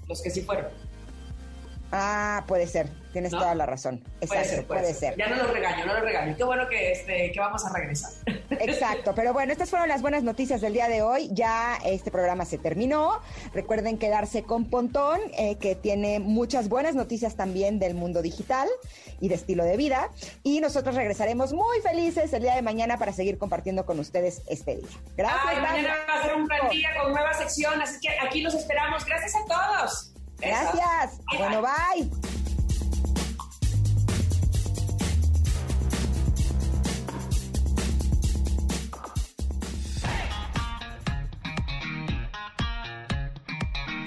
[0.07, 0.86] los que sí fueron.
[1.93, 4.03] Ah, puede ser, tienes toda la razón.
[4.21, 6.37] Exacto, puede ser, Ya no lo regaño, no lo regaño.
[6.37, 8.11] Qué bueno que, este, que vamos a regresar.
[8.51, 11.29] Exacto, pero bueno, estas fueron las buenas noticias del día de hoy.
[11.33, 13.21] Ya este programa se terminó.
[13.55, 18.69] Recuerden quedarse con Pontón, eh, que tiene muchas buenas noticias también del mundo digital
[19.21, 20.11] y de estilo de vida.
[20.43, 24.77] Y nosotros regresaremos muy felices el día de mañana para seguir compartiendo con ustedes este
[24.77, 24.89] día.
[25.17, 25.41] Gracias.
[25.47, 28.55] Ay, mañana va a ser un gran día con nueva sección, así que aquí los
[28.55, 29.05] esperamos.
[29.05, 30.16] Gracias a todos.
[30.39, 31.21] Gracias.
[31.39, 32.11] Bueno, bye.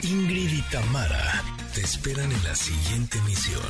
[0.02, 1.44] Ingrid y Tamara
[1.76, 3.62] te esperan en la siguiente emisión,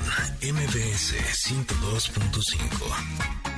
[0.41, 1.15] MBS
[1.49, 3.48] 102.5.